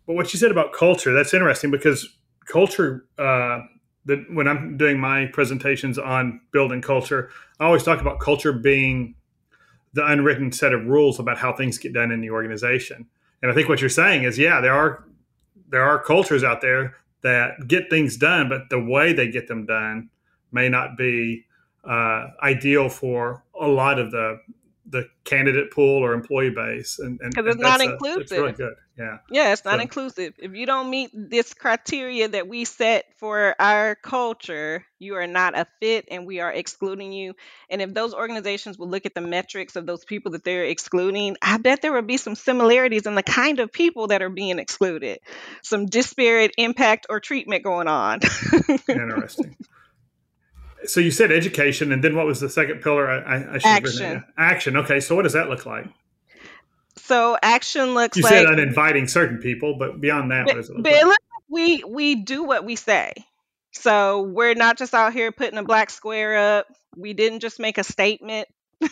but 0.05 0.13
what 0.13 0.31
you 0.31 0.37
said 0.39 0.51
about 0.51 0.73
culture 0.73 1.13
that's 1.13 1.33
interesting 1.33 1.71
because 1.71 2.07
culture. 2.45 3.05
Uh, 3.17 3.61
that 4.03 4.17
when 4.33 4.47
I'm 4.47 4.77
doing 4.77 4.99
my 4.99 5.27
presentations 5.27 5.99
on 5.99 6.41
building 6.51 6.81
culture, 6.81 7.29
I 7.59 7.65
always 7.65 7.83
talk 7.83 8.01
about 8.01 8.19
culture 8.19 8.51
being 8.51 9.13
the 9.93 10.03
unwritten 10.03 10.51
set 10.51 10.73
of 10.73 10.87
rules 10.87 11.19
about 11.19 11.37
how 11.37 11.53
things 11.53 11.77
get 11.77 11.93
done 11.93 12.11
in 12.11 12.19
the 12.19 12.31
organization. 12.31 13.05
And 13.43 13.51
I 13.51 13.53
think 13.53 13.69
what 13.69 13.79
you're 13.79 13.91
saying 13.91 14.23
is, 14.23 14.39
yeah, 14.39 14.59
there 14.59 14.73
are 14.73 15.03
there 15.69 15.83
are 15.83 16.01
cultures 16.01 16.43
out 16.43 16.61
there 16.61 16.95
that 17.21 17.67
get 17.67 17.91
things 17.91 18.17
done, 18.17 18.49
but 18.49 18.71
the 18.71 18.83
way 18.83 19.13
they 19.13 19.29
get 19.29 19.47
them 19.47 19.67
done 19.67 20.09
may 20.51 20.69
not 20.69 20.97
be 20.97 21.45
uh, 21.83 22.27
ideal 22.41 22.89
for 22.89 23.43
a 23.59 23.67
lot 23.67 23.99
of 23.99 24.11
the 24.11 24.39
the 24.85 25.07
candidate 25.23 25.71
pool 25.71 26.03
or 26.03 26.13
employee 26.13 26.49
base 26.49 26.99
and 26.99 27.17
because 27.19 27.45
it's 27.45 27.61
not 27.61 27.79
inclusive 27.79 28.21
it's 28.23 28.31
really 28.31 28.51
good 28.51 28.75
yeah. 28.97 29.17
Yeah 29.29 29.53
it's 29.53 29.65
not 29.65 29.75
so. 29.75 29.81
inclusive. 29.81 30.33
If 30.37 30.53
you 30.53 30.65
don't 30.65 30.89
meet 30.89 31.11
this 31.13 31.53
criteria 31.53 32.27
that 32.27 32.47
we 32.47 32.65
set 32.65 33.05
for 33.17 33.55
our 33.59 33.95
culture 33.95 34.85
you 34.99 35.15
are 35.15 35.27
not 35.27 35.57
a 35.57 35.65
fit 35.79 36.07
and 36.11 36.27
we 36.27 36.39
are 36.39 36.51
excluding 36.51 37.11
you. 37.11 37.33
And 37.69 37.81
if 37.81 37.93
those 37.93 38.13
organizations 38.13 38.77
will 38.77 38.89
look 38.89 39.05
at 39.05 39.15
the 39.15 39.21
metrics 39.21 39.75
of 39.75 39.85
those 39.85 40.05
people 40.05 40.33
that 40.33 40.43
they're 40.43 40.65
excluding 40.65 41.37
i 41.41 41.57
bet 41.57 41.81
there 41.81 41.93
would 41.93 42.07
be 42.07 42.17
some 42.17 42.35
similarities 42.35 43.07
in 43.07 43.15
the 43.15 43.23
kind 43.23 43.59
of 43.59 43.71
people 43.71 44.07
that 44.07 44.21
are 44.21 44.29
being 44.29 44.59
excluded. 44.59 45.19
Some 45.61 45.85
disparate 45.85 46.53
impact 46.57 47.07
or 47.09 47.19
treatment 47.19 47.63
going 47.63 47.87
on. 47.87 48.19
Interesting 48.89 49.55
so 50.85 50.99
you 50.99 51.11
said 51.11 51.31
education, 51.31 51.91
and 51.91 52.03
then 52.03 52.15
what 52.15 52.25
was 52.25 52.39
the 52.39 52.49
second 52.49 52.81
pillar? 52.81 53.09
I, 53.09 53.55
I 53.55 53.57
should 53.57 53.65
action. 53.65 54.23
Action. 54.37 54.77
Okay, 54.77 54.99
so 54.99 55.15
what 55.15 55.23
does 55.23 55.33
that 55.33 55.49
look 55.49 55.65
like? 55.65 55.85
So 56.97 57.37
action 57.41 57.93
looks. 57.93 58.17
You 58.17 58.23
like, 58.23 58.33
said 58.33 58.45
uninviting 58.45 59.07
certain 59.07 59.37
people, 59.39 59.75
but 59.77 59.99
beyond 59.99 60.31
that, 60.31 60.45
but, 60.45 60.57
it 60.57 60.69
look 60.69 60.83
but 60.83 60.91
like? 60.91 61.01
It 61.01 61.05
looks 61.05 61.25
like 61.33 61.43
we 61.49 61.83
we 61.83 62.15
do 62.15 62.43
what 62.43 62.65
we 62.65 62.75
say. 62.75 63.13
So 63.71 64.23
we're 64.23 64.53
not 64.53 64.77
just 64.77 64.93
out 64.93 65.13
here 65.13 65.31
putting 65.31 65.57
a 65.57 65.63
black 65.63 65.89
square 65.89 66.57
up. 66.57 66.67
We 66.95 67.13
didn't 67.13 67.39
just 67.39 67.59
make 67.59 67.77
a 67.77 67.83
statement, 67.83 68.49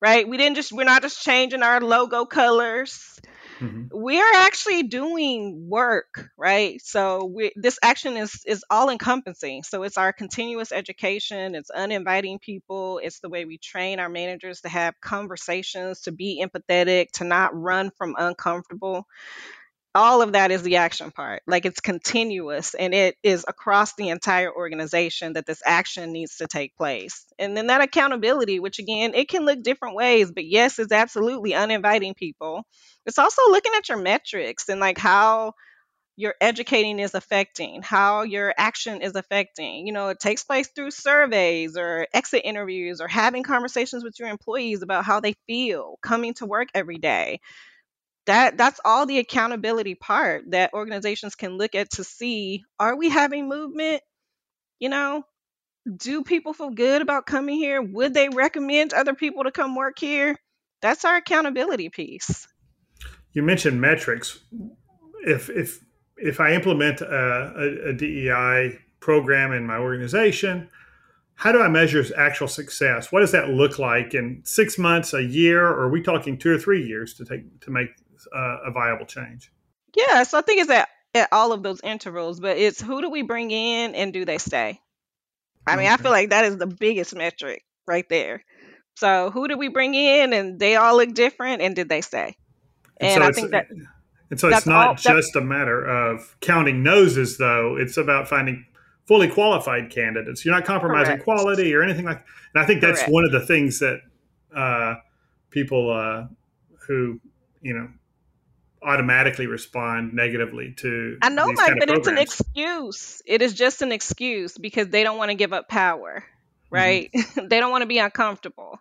right? 0.00 0.28
We 0.28 0.36
didn't 0.36 0.56
just 0.56 0.72
we're 0.72 0.84
not 0.84 1.02
just 1.02 1.22
changing 1.22 1.62
our 1.62 1.80
logo 1.80 2.24
colors. 2.24 3.20
Mm-hmm. 3.60 3.84
We're 3.92 4.34
actually 4.34 4.84
doing 4.84 5.68
work, 5.68 6.30
right? 6.38 6.80
So 6.82 7.24
we, 7.26 7.52
this 7.56 7.78
action 7.82 8.16
is 8.16 8.42
is 8.46 8.64
all 8.70 8.88
encompassing. 8.88 9.62
So 9.64 9.82
it's 9.82 9.98
our 9.98 10.12
continuous 10.12 10.72
education. 10.72 11.54
It's 11.54 11.70
uninviting 11.70 12.38
people. 12.38 13.00
It's 13.02 13.20
the 13.20 13.28
way 13.28 13.44
we 13.44 13.58
train 13.58 14.00
our 14.00 14.08
managers 14.08 14.62
to 14.62 14.68
have 14.68 15.00
conversations, 15.00 16.02
to 16.02 16.12
be 16.12 16.44
empathetic, 16.44 17.10
to 17.14 17.24
not 17.24 17.54
run 17.54 17.90
from 17.90 18.14
uncomfortable 18.18 19.06
all 19.94 20.22
of 20.22 20.32
that 20.32 20.50
is 20.50 20.62
the 20.62 20.76
action 20.76 21.10
part. 21.10 21.42
Like 21.46 21.64
it's 21.66 21.80
continuous 21.80 22.74
and 22.74 22.94
it 22.94 23.16
is 23.22 23.44
across 23.48 23.94
the 23.94 24.10
entire 24.10 24.52
organization 24.52 25.32
that 25.32 25.46
this 25.46 25.62
action 25.64 26.12
needs 26.12 26.36
to 26.36 26.46
take 26.46 26.76
place. 26.76 27.24
And 27.38 27.56
then 27.56 27.68
that 27.68 27.80
accountability, 27.80 28.60
which 28.60 28.78
again, 28.78 29.14
it 29.14 29.28
can 29.28 29.44
look 29.44 29.62
different 29.62 29.96
ways, 29.96 30.30
but 30.30 30.46
yes, 30.46 30.78
is 30.78 30.92
absolutely 30.92 31.54
uninviting 31.54 32.14
people. 32.14 32.64
It's 33.04 33.18
also 33.18 33.42
looking 33.50 33.72
at 33.76 33.88
your 33.88 33.98
metrics 33.98 34.68
and 34.68 34.80
like 34.80 34.98
how 34.98 35.54
your 36.16 36.34
educating 36.40 36.98
is 36.98 37.14
affecting, 37.14 37.82
how 37.82 38.22
your 38.22 38.54
action 38.56 39.00
is 39.00 39.16
affecting. 39.16 39.86
You 39.86 39.92
know, 39.92 40.08
it 40.08 40.20
takes 40.20 40.44
place 40.44 40.68
through 40.68 40.90
surveys 40.90 41.76
or 41.76 42.06
exit 42.12 42.42
interviews 42.44 43.00
or 43.00 43.08
having 43.08 43.42
conversations 43.42 44.04
with 44.04 44.18
your 44.20 44.28
employees 44.28 44.82
about 44.82 45.04
how 45.04 45.20
they 45.20 45.34
feel 45.46 45.98
coming 46.02 46.34
to 46.34 46.46
work 46.46 46.68
every 46.74 46.98
day 46.98 47.40
that 48.26 48.56
that's 48.56 48.80
all 48.84 49.06
the 49.06 49.18
accountability 49.18 49.94
part 49.94 50.50
that 50.50 50.74
organizations 50.74 51.34
can 51.34 51.56
look 51.56 51.74
at 51.74 51.90
to 51.90 52.04
see 52.04 52.62
are 52.78 52.96
we 52.96 53.08
having 53.08 53.48
movement? 53.48 54.02
You 54.78 54.88
know 54.88 55.24
do 55.96 56.22
people 56.22 56.52
feel 56.52 56.70
good 56.70 57.02
about 57.02 57.26
coming 57.26 57.56
here? 57.56 57.80
Would 57.82 58.14
they 58.14 58.28
recommend 58.28 58.92
other 58.92 59.14
people 59.14 59.44
to 59.44 59.50
come 59.50 59.74
work 59.74 59.98
here? 59.98 60.36
That's 60.82 61.04
our 61.04 61.16
accountability 61.16 61.88
piece. 61.88 62.46
You 63.32 63.42
mentioned 63.42 63.80
metrics. 63.80 64.38
If 65.26 65.50
if 65.50 65.80
if 66.16 66.38
i 66.38 66.52
implement 66.52 67.00
a, 67.00 67.06
a, 67.06 67.88
a 67.90 67.92
dei 67.94 68.78
program 69.00 69.52
in 69.52 69.66
my 69.66 69.78
organization 69.78 70.68
how 71.40 71.52
do 71.52 71.62
I 71.62 71.68
measure 71.68 72.04
actual 72.18 72.48
success? 72.48 73.10
What 73.10 73.20
does 73.20 73.32
that 73.32 73.48
look 73.48 73.78
like 73.78 74.12
in 74.12 74.42
six 74.44 74.76
months, 74.76 75.14
a 75.14 75.22
year, 75.22 75.66
or 75.66 75.84
are 75.84 75.88
we 75.88 76.02
talking 76.02 76.36
two 76.36 76.54
or 76.54 76.58
three 76.58 76.86
years 76.86 77.14
to 77.14 77.24
take 77.24 77.60
to 77.60 77.70
make 77.70 77.88
uh, 78.34 78.58
a 78.66 78.70
viable 78.70 79.06
change? 79.06 79.50
Yeah, 79.96 80.22
so 80.22 80.38
I 80.38 80.42
think 80.42 80.60
it's 80.60 80.70
at 80.70 80.88
at 81.14 81.28
all 81.32 81.52
of 81.52 81.62
those 81.62 81.80
intervals, 81.82 82.38
but 82.38 82.56
it's 82.56 82.80
who 82.80 83.02
do 83.02 83.10
we 83.10 83.22
bring 83.22 83.50
in 83.50 83.94
and 83.94 84.12
do 84.12 84.24
they 84.24 84.38
stay? 84.38 84.80
I 85.66 85.76
mean, 85.76 85.88
I 85.88 85.96
feel 85.96 86.12
like 86.12 86.30
that 86.30 86.44
is 86.44 86.56
the 86.56 86.66
biggest 86.66 87.14
metric 87.14 87.64
right 87.86 88.08
there. 88.08 88.44
So 88.96 89.30
who 89.30 89.48
did 89.48 89.58
we 89.58 89.68
bring 89.68 89.94
in 89.94 90.32
and 90.32 90.58
they 90.58 90.76
all 90.76 90.96
look 90.96 91.12
different 91.14 91.62
and 91.62 91.74
did 91.74 91.88
they 91.88 92.00
stay? 92.00 92.36
And 92.98 93.10
And 93.10 93.22
so 93.22 93.28
I 93.28 93.32
think 93.32 93.50
that 93.50 93.66
and 94.30 94.38
so 94.38 94.48
it's 94.48 94.66
all 94.66 94.72
not 94.72 95.02
that 95.02 95.16
just 95.16 95.34
a 95.34 95.40
matter 95.40 95.84
of 95.84 96.36
counting 96.40 96.82
noses, 96.82 97.36
though. 97.36 97.76
It's 97.76 97.96
about 97.96 98.28
finding 98.28 98.64
fully 99.06 99.28
qualified 99.28 99.90
candidates. 99.90 100.44
You're 100.44 100.54
not 100.54 100.64
compromising 100.64 101.14
correct. 101.14 101.24
quality 101.24 101.74
or 101.74 101.82
anything 101.82 102.04
like. 102.04 102.18
That. 102.18 102.26
And 102.54 102.62
I 102.62 102.66
think 102.66 102.80
that's 102.80 103.00
Correct. 103.00 103.12
one 103.12 103.24
of 103.24 103.32
the 103.32 103.44
things 103.44 103.80
that 103.80 104.00
uh, 104.54 104.94
people 105.50 105.92
uh, 105.92 106.26
who 106.86 107.20
you 107.60 107.74
know 107.74 107.88
automatically 108.82 109.46
respond 109.46 110.14
negatively 110.14 110.74
to 110.78 111.18
I 111.22 111.28
know, 111.28 111.52
Mike, 111.52 111.74
but 111.78 111.90
it's 111.90 112.08
an 112.08 112.18
excuse. 112.18 113.22
It 113.26 113.42
is 113.42 113.52
just 113.54 113.82
an 113.82 113.92
excuse 113.92 114.56
because 114.56 114.88
they 114.88 115.02
don't 115.02 115.18
want 115.18 115.30
to 115.30 115.34
give 115.34 115.52
up 115.52 115.68
power, 115.68 116.24
hmm 116.70 116.74
right? 116.74 117.10
they 117.36 117.60
don't 117.60 117.70
want 117.70 117.82
to 117.82 117.86
be 117.86 117.98
uncomfortable. 117.98 118.78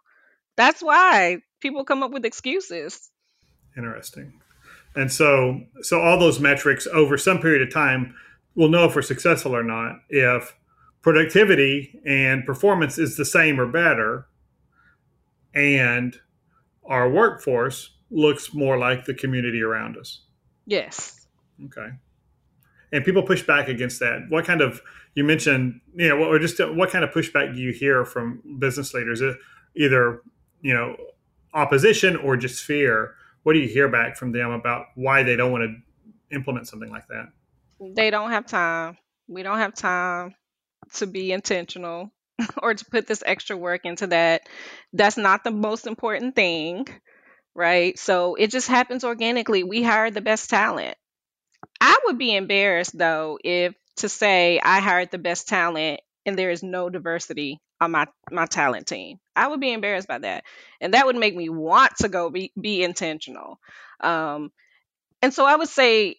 That's 0.56 0.82
why 0.82 1.40
people 1.60 1.84
come 1.86 2.04
up 2.04 2.12
with 2.12 2.26
excuses. 2.26 3.10
Interesting. 3.78 4.34
And 4.96 5.12
so, 5.12 5.62
so 5.82 6.02
all 6.02 6.20
those 6.20 6.40
metrics 6.40 6.88
over 6.88 7.18
some 7.18 7.40
period 7.40 7.62
of 7.62 7.74
time, 7.74 8.16
we'll 8.56 8.70
know 8.70 8.86
if 8.86 8.96
we're 8.96 9.02
successful 9.02 9.56
or 9.56 9.64
not. 9.64 10.02
If 10.10 10.56
productivity 11.02 12.00
and 12.06 12.46
performance 12.46 12.98
is 12.98 13.16
the 13.16 13.26
same 13.26 13.60
or 13.60 13.68
better, 13.68 14.28
and 15.54 16.16
our 16.86 17.10
workforce 17.10 17.92
looks 18.12 18.54
more 18.54 18.78
like 18.78 19.06
the 19.06 19.14
community 19.14 19.62
around 19.62 19.98
us. 19.98 20.22
Yes. 20.66 21.28
Okay. 21.66 21.90
And 22.92 23.06
people 23.06 23.24
push 23.24 23.44
back 23.44 23.68
against 23.68 24.00
that. 24.00 24.26
What 24.30 24.46
kind 24.46 24.62
of 24.62 24.82
you 25.16 25.24
mentioned, 25.24 25.82
you 25.96 26.10
know, 26.10 26.18
what 26.18 26.30
or 26.30 26.40
just 26.40 26.60
what 26.60 26.90
kind 26.90 27.04
of 27.04 27.12
pushback 27.12 27.56
do 27.56 27.62
you 27.62 27.72
hear 27.72 28.06
from 28.06 28.42
business 28.60 28.94
leaders? 28.94 29.22
Uh, 29.22 29.34
Either 29.76 30.24
you 30.62 30.74
know, 30.74 30.96
opposition 31.54 32.16
or 32.16 32.38
just 32.38 32.64
fear. 32.64 33.16
What 33.44 33.54
do 33.54 33.60
you 33.60 33.68
hear 33.68 33.88
back 33.88 34.18
from 34.18 34.32
them 34.32 34.52
about 34.52 34.88
why 34.96 35.24
they 35.24 35.36
don't 35.36 35.52
want 35.52 35.64
to 35.64 36.36
implement 36.36 36.68
something 36.68 36.90
like 36.90 37.08
that? 37.08 37.30
They 37.96 38.10
don't 38.10 38.32
have 38.32 38.46
time. 38.46 38.98
We 39.28 39.44
don't 39.44 39.60
have 39.60 39.74
time 39.74 40.36
to 40.96 41.08
be 41.08 41.32
intentional 41.32 42.12
or 42.62 42.74
to 42.74 42.86
put 42.86 43.08
this 43.08 43.24
extra 43.26 43.56
work 43.56 43.82
into 43.86 44.08
that. 44.08 44.42
That's 44.94 45.18
not 45.18 45.44
the 45.44 45.52
most 45.52 45.88
important 45.88 46.36
thing, 46.36 46.88
right? 47.56 47.98
So 48.00 48.36
it 48.36 48.52
just 48.52 48.68
happens 48.68 49.04
organically. 49.04 49.64
We 49.64 49.84
hire 49.84 50.12
the 50.12 50.22
best 50.22 50.50
talent. 50.50 50.98
I 51.82 51.98
would 52.06 52.18
be 52.18 52.36
embarrassed 52.36 52.98
though 52.98 53.40
if 53.44 53.74
to 53.98 54.10
say 54.10 54.60
I 54.64 54.80
hired 54.80 55.12
the 55.12 55.18
best 55.18 55.48
talent 55.48 56.02
and 56.26 56.38
there 56.38 56.52
is 56.52 56.64
no 56.64 56.90
diversity 56.90 57.60
on 57.82 57.92
my 57.92 58.08
my 58.32 58.46
talent 58.46 58.88
team. 58.88 59.20
I 59.36 59.48
would 59.48 59.60
be 59.60 59.72
embarrassed 59.74 60.08
by 60.08 60.20
that, 60.20 60.44
and 60.82 60.94
that 60.94 61.06
would 61.06 61.16
make 61.16 61.36
me 61.36 61.50
want 61.50 61.98
to 61.98 62.10
go 62.10 62.30
be 62.30 62.52
be 62.60 62.84
intentional. 62.84 63.60
Um, 64.02 64.52
and 65.22 65.34
so 65.34 65.46
I 65.46 65.56
would 65.56 65.70
say 65.70 66.18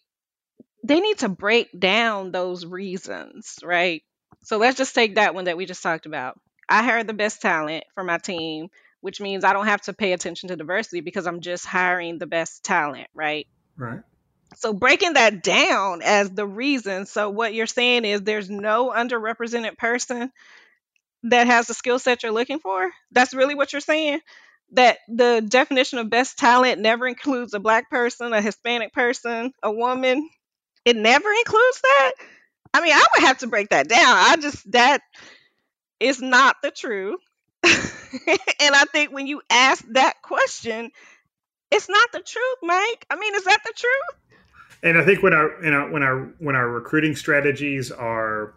they 0.85 1.01
need 1.01 1.19
to 1.19 1.29
break 1.29 1.69
down 1.79 2.33
those 2.33 2.64
reasons, 2.64 3.59
right? 3.62 4.03
So 4.45 4.59
let's 4.59 4.79
just 4.79 4.95
take 4.95 5.16
that 5.16 5.35
one 5.35 5.45
that 5.45 5.57
we 5.57 5.66
just 5.66 5.83
talked 5.83 6.07
about. 6.07 6.38
I 6.69 6.83
hired 6.83 7.07
the 7.07 7.12
best 7.14 7.43
talent 7.43 7.85
for 7.95 8.05
my 8.05 8.19
team, 8.19 8.69
which 9.01 9.21
means 9.21 9.45
I 9.45 9.53
don't 9.53 9.67
have 9.67 9.83
to 9.83 9.93
pay 9.93 10.13
attention 10.13 10.49
to 10.49 10.57
diversity 10.57 11.01
because 11.01 11.27
I'm 11.27 11.41
just 11.41 11.67
hiring 11.67 12.19
the 12.19 12.27
best 12.27 12.65
talent, 12.65 13.09
right? 13.15 13.47
Right. 13.77 14.01
So 14.57 14.73
breaking 14.73 15.15
that 15.15 15.43
down 15.43 16.03
as 16.03 16.31
the 16.31 16.47
reason. 16.47 17.07
So 17.07 17.31
what 17.31 17.55
you're 17.55 17.67
saying 17.67 18.05
is 18.05 18.23
there's 18.23 18.51
no 18.51 18.91
underrepresented 18.91 19.79
person 19.79 20.33
that 21.25 21.47
has 21.47 21.67
the 21.67 21.75
skill 21.75 21.99
set 21.99 22.23
you're 22.23 22.33
looking 22.33 22.59
for. 22.59 22.91
That's 23.13 23.35
really 23.35 23.55
what 23.55 23.73
you're 23.73 23.81
saying. 23.81 24.21
That 24.73 24.99
the 25.09 25.45
definition 25.47 25.99
of 25.99 26.11
best 26.11 26.39
talent 26.39 26.81
never 26.81 27.07
includes 27.07 27.55
a 27.55 27.61
black 27.61 27.91
person, 27.91 28.33
a 28.33 28.41
Hispanic 28.41 28.93
person, 28.93 29.53
a 29.63 29.71
woman. 29.71 30.29
It 30.85 30.97
never 30.97 31.29
includes 31.31 31.81
that. 31.83 32.13
I 32.73 32.81
mean, 32.81 32.93
I 32.93 33.07
would 33.15 33.27
have 33.27 33.39
to 33.39 33.49
break 33.49 33.71
that 33.71 33.89
down. 33.89 34.01
I 34.01 34.37
just 34.41 34.71
that 34.73 35.03
is 36.01 36.21
not 36.21 36.57
the 36.63 36.71
truth. 36.71 37.21
and 38.27 38.75
I 38.75 38.85
think 38.92 39.12
when 39.12 39.27
you 39.27 39.40
ask 39.51 39.85
that 39.92 40.23
question, 40.23 40.90
it's 41.70 41.88
not 41.88 42.12
the 42.12 42.20
truth, 42.20 42.59
Mike. 42.62 43.07
I 43.11 43.16
mean, 43.16 43.35
is 43.35 43.44
that 43.44 43.61
the 43.64 43.73
truth? 43.77 44.38
And 44.83 44.99
I 44.99 45.05
think 45.05 45.23
when 45.23 45.35
our 45.35 45.62
you 45.62 45.70
know 45.70 45.88
when 45.90 46.03
our 46.03 46.33
when 46.38 46.57
our 46.57 46.68
recruiting 46.68 47.14
strategies 47.14 47.90
are 47.90 48.55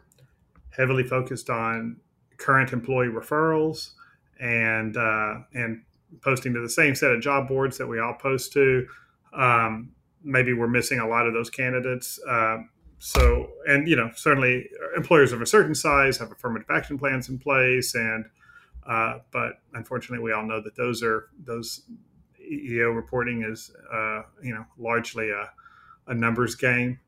heavily 0.69 1.03
focused 1.03 1.49
on 1.49 1.97
current 2.37 2.73
employee 2.73 3.07
referrals 3.07 3.91
and 4.39 4.95
uh, 4.97 5.35
and 5.53 5.83
posting 6.21 6.53
to 6.53 6.61
the 6.61 6.69
same 6.69 6.95
set 6.95 7.11
of 7.11 7.21
job 7.21 7.47
boards 7.47 7.77
that 7.77 7.87
we 7.87 7.99
all 7.99 8.13
post 8.13 8.53
to, 8.53 8.85
um, 9.33 9.91
maybe 10.23 10.53
we're 10.53 10.67
missing 10.67 10.99
a 10.99 11.07
lot 11.07 11.27
of 11.27 11.33
those 11.33 11.49
candidates. 11.49 12.19
Uh, 12.27 12.57
so 12.99 13.49
and 13.67 13.87
you 13.87 13.95
know 13.97 14.09
certainly 14.15 14.69
employers 14.95 15.33
of 15.33 15.41
a 15.41 15.45
certain 15.45 15.75
size 15.75 16.17
have 16.17 16.31
affirmative 16.31 16.69
action 16.69 16.97
plans 16.97 17.27
in 17.27 17.37
place 17.37 17.95
and 17.95 18.25
uh, 18.87 19.19
but 19.31 19.53
unfortunately 19.73 20.23
we 20.23 20.31
all 20.31 20.45
know 20.45 20.61
that 20.61 20.75
those 20.75 21.01
are 21.03 21.29
those 21.43 21.81
EEO 22.41 22.95
reporting 22.95 23.43
is 23.43 23.71
uh, 23.91 24.23
you 24.41 24.53
know 24.53 24.65
largely 24.77 25.29
a 25.31 25.49
a 26.07 26.13
numbers 26.13 26.55
game. 26.55 26.99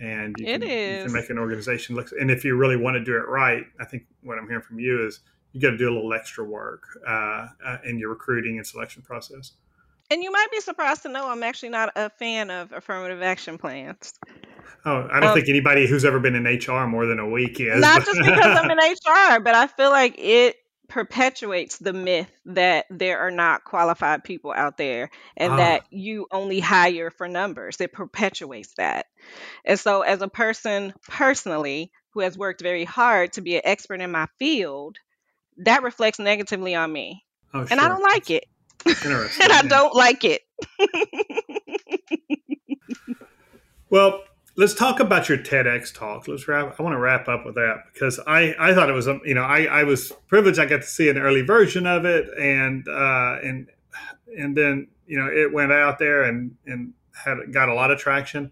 And 0.00 0.34
you 0.38 0.46
It 0.46 0.60
can 0.60 0.68
you 0.68 1.02
can 1.04 1.12
make 1.12 1.28
an 1.28 1.38
organization 1.38 1.96
look 1.96 2.10
and 2.20 2.30
if 2.30 2.44
you 2.44 2.56
really 2.56 2.76
want 2.76 2.94
to 2.94 3.02
do 3.02 3.16
it 3.16 3.26
right 3.26 3.64
i 3.80 3.84
think 3.84 4.04
what 4.22 4.38
i'm 4.38 4.46
hearing 4.46 4.62
from 4.62 4.78
you 4.78 5.04
is 5.04 5.20
you 5.52 5.60
got 5.60 5.70
to 5.70 5.76
do 5.76 5.88
a 5.90 5.92
little 5.92 6.14
extra 6.14 6.44
work 6.44 6.84
uh, 7.04 7.48
uh, 7.66 7.78
in 7.84 7.98
your 7.98 8.10
recruiting 8.10 8.58
and 8.58 8.66
selection 8.66 9.02
process. 9.02 9.54
And 10.10 10.22
you 10.22 10.30
might 10.30 10.46
be 10.52 10.60
surprised 10.60 11.02
to 11.02 11.08
know 11.08 11.28
I'm 11.28 11.42
actually 11.42 11.70
not 11.70 11.90
a 11.96 12.10
fan 12.10 12.50
of 12.50 12.70
affirmative 12.72 13.22
action 13.22 13.58
plans. 13.58 14.14
oh 14.84 15.08
i 15.10 15.18
don't 15.18 15.30
Um, 15.30 15.34
think 15.34 15.48
anybody 15.48 15.88
who's 15.88 16.04
ever 16.04 16.20
been 16.20 16.36
in 16.36 16.44
hr 16.44 16.86
more 16.86 17.06
than 17.06 17.18
a 17.18 17.28
week 17.28 17.58
is. 17.58 17.80
not 17.80 18.04
just 18.04 18.18
because 18.18 18.56
I'm 18.56 18.70
in 18.70 18.78
HR, 19.08 19.40
but 19.40 19.54
I 19.56 19.66
feel 19.66 19.90
like 19.90 20.14
it 20.18 20.56
perpetuates 20.88 21.78
the 21.78 21.92
myth 21.92 22.30
that 22.46 22.86
there 22.90 23.20
are 23.20 23.30
not 23.30 23.64
qualified 23.64 24.24
people 24.24 24.52
out 24.54 24.76
there 24.78 25.10
and 25.36 25.52
ah 25.52 25.56
that 25.56 25.82
you 25.90 26.26
only 26.30 26.60
hire 26.60 27.10
for 27.10 27.28
numbers. 27.28 27.80
It 27.80 27.92
perpetuates 27.92 28.74
that. 28.78 29.06
And 29.64 29.78
so, 29.78 30.02
as 30.02 30.22
a 30.22 30.28
person 30.28 30.94
personally 31.06 31.92
who 32.10 32.20
has 32.20 32.38
worked 32.38 32.62
very 32.62 32.84
hard 32.84 33.34
to 33.34 33.42
be 33.42 33.56
an 33.56 33.62
expert 33.64 34.00
in 34.00 34.10
my 34.10 34.26
field, 34.38 34.96
that 35.58 35.82
reflects 35.82 36.18
negatively 36.18 36.74
on 36.74 36.92
me. 36.92 37.24
oh 37.54 37.66
And 37.70 37.80
I 37.80 37.88
don't 37.88 38.02
like 38.02 38.30
it. 38.30 38.44
and 38.86 39.52
I 39.52 39.62
don't 39.62 39.94
like 39.94 40.24
it. 40.24 40.42
Well, 43.90 44.22
let's 44.58 44.74
talk 44.74 44.98
about 44.98 45.28
your 45.28 45.38
TEDx 45.38 45.94
talk. 45.94 46.26
Let's 46.26 46.48
wrap. 46.48 46.78
I 46.78 46.82
want 46.82 46.92
to 46.92 46.98
wrap 46.98 47.28
up 47.28 47.46
with 47.46 47.54
that 47.54 47.84
because 47.94 48.20
I, 48.26 48.54
I 48.58 48.74
thought 48.74 48.90
it 48.90 48.92
was 48.92 49.06
you 49.24 49.34
know 49.34 49.44
I, 49.44 49.64
I 49.64 49.84
was 49.84 50.12
privileged 50.26 50.58
I 50.58 50.66
got 50.66 50.82
to 50.82 50.86
see 50.86 51.08
an 51.08 51.16
early 51.16 51.42
version 51.42 51.86
of 51.86 52.04
it 52.04 52.28
and 52.38 52.86
uh, 52.88 53.38
and 53.42 53.68
and 54.36 54.56
then 54.56 54.88
you 55.06 55.16
know 55.16 55.28
it 55.28 55.52
went 55.52 55.72
out 55.72 55.98
there 55.98 56.24
and 56.24 56.56
and 56.66 56.92
had 57.24 57.52
got 57.52 57.70
a 57.70 57.74
lot 57.74 57.90
of 57.90 57.98
traction. 57.98 58.50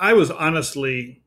I 0.00 0.14
was 0.14 0.30
honestly 0.30 1.22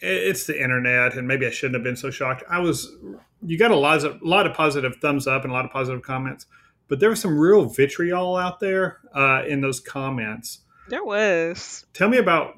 it's 0.00 0.46
the 0.46 0.62
internet 0.62 1.16
and 1.16 1.26
maybe 1.26 1.44
I 1.44 1.50
shouldn't 1.50 1.74
have 1.74 1.82
been 1.82 1.96
so 1.96 2.10
shocked. 2.10 2.44
I 2.48 2.60
was 2.60 2.94
you 3.42 3.58
got 3.58 3.70
a 3.70 3.76
lot 3.76 4.04
of 4.04 4.20
a 4.20 4.28
lot 4.28 4.46
of 4.46 4.54
positive 4.54 4.96
thumbs 4.96 5.26
up 5.26 5.44
and 5.44 5.50
a 5.50 5.54
lot 5.54 5.64
of 5.64 5.70
positive 5.70 6.02
comments, 6.02 6.44
but 6.88 7.00
there 7.00 7.08
was 7.08 7.22
some 7.22 7.38
real 7.38 7.64
vitriol 7.64 8.36
out 8.36 8.60
there 8.60 8.98
uh, 9.14 9.44
in 9.48 9.62
those 9.62 9.80
comments 9.80 10.60
There 10.88 11.04
was. 11.04 11.84
Tell 11.92 12.08
me 12.08 12.18
about 12.18 12.54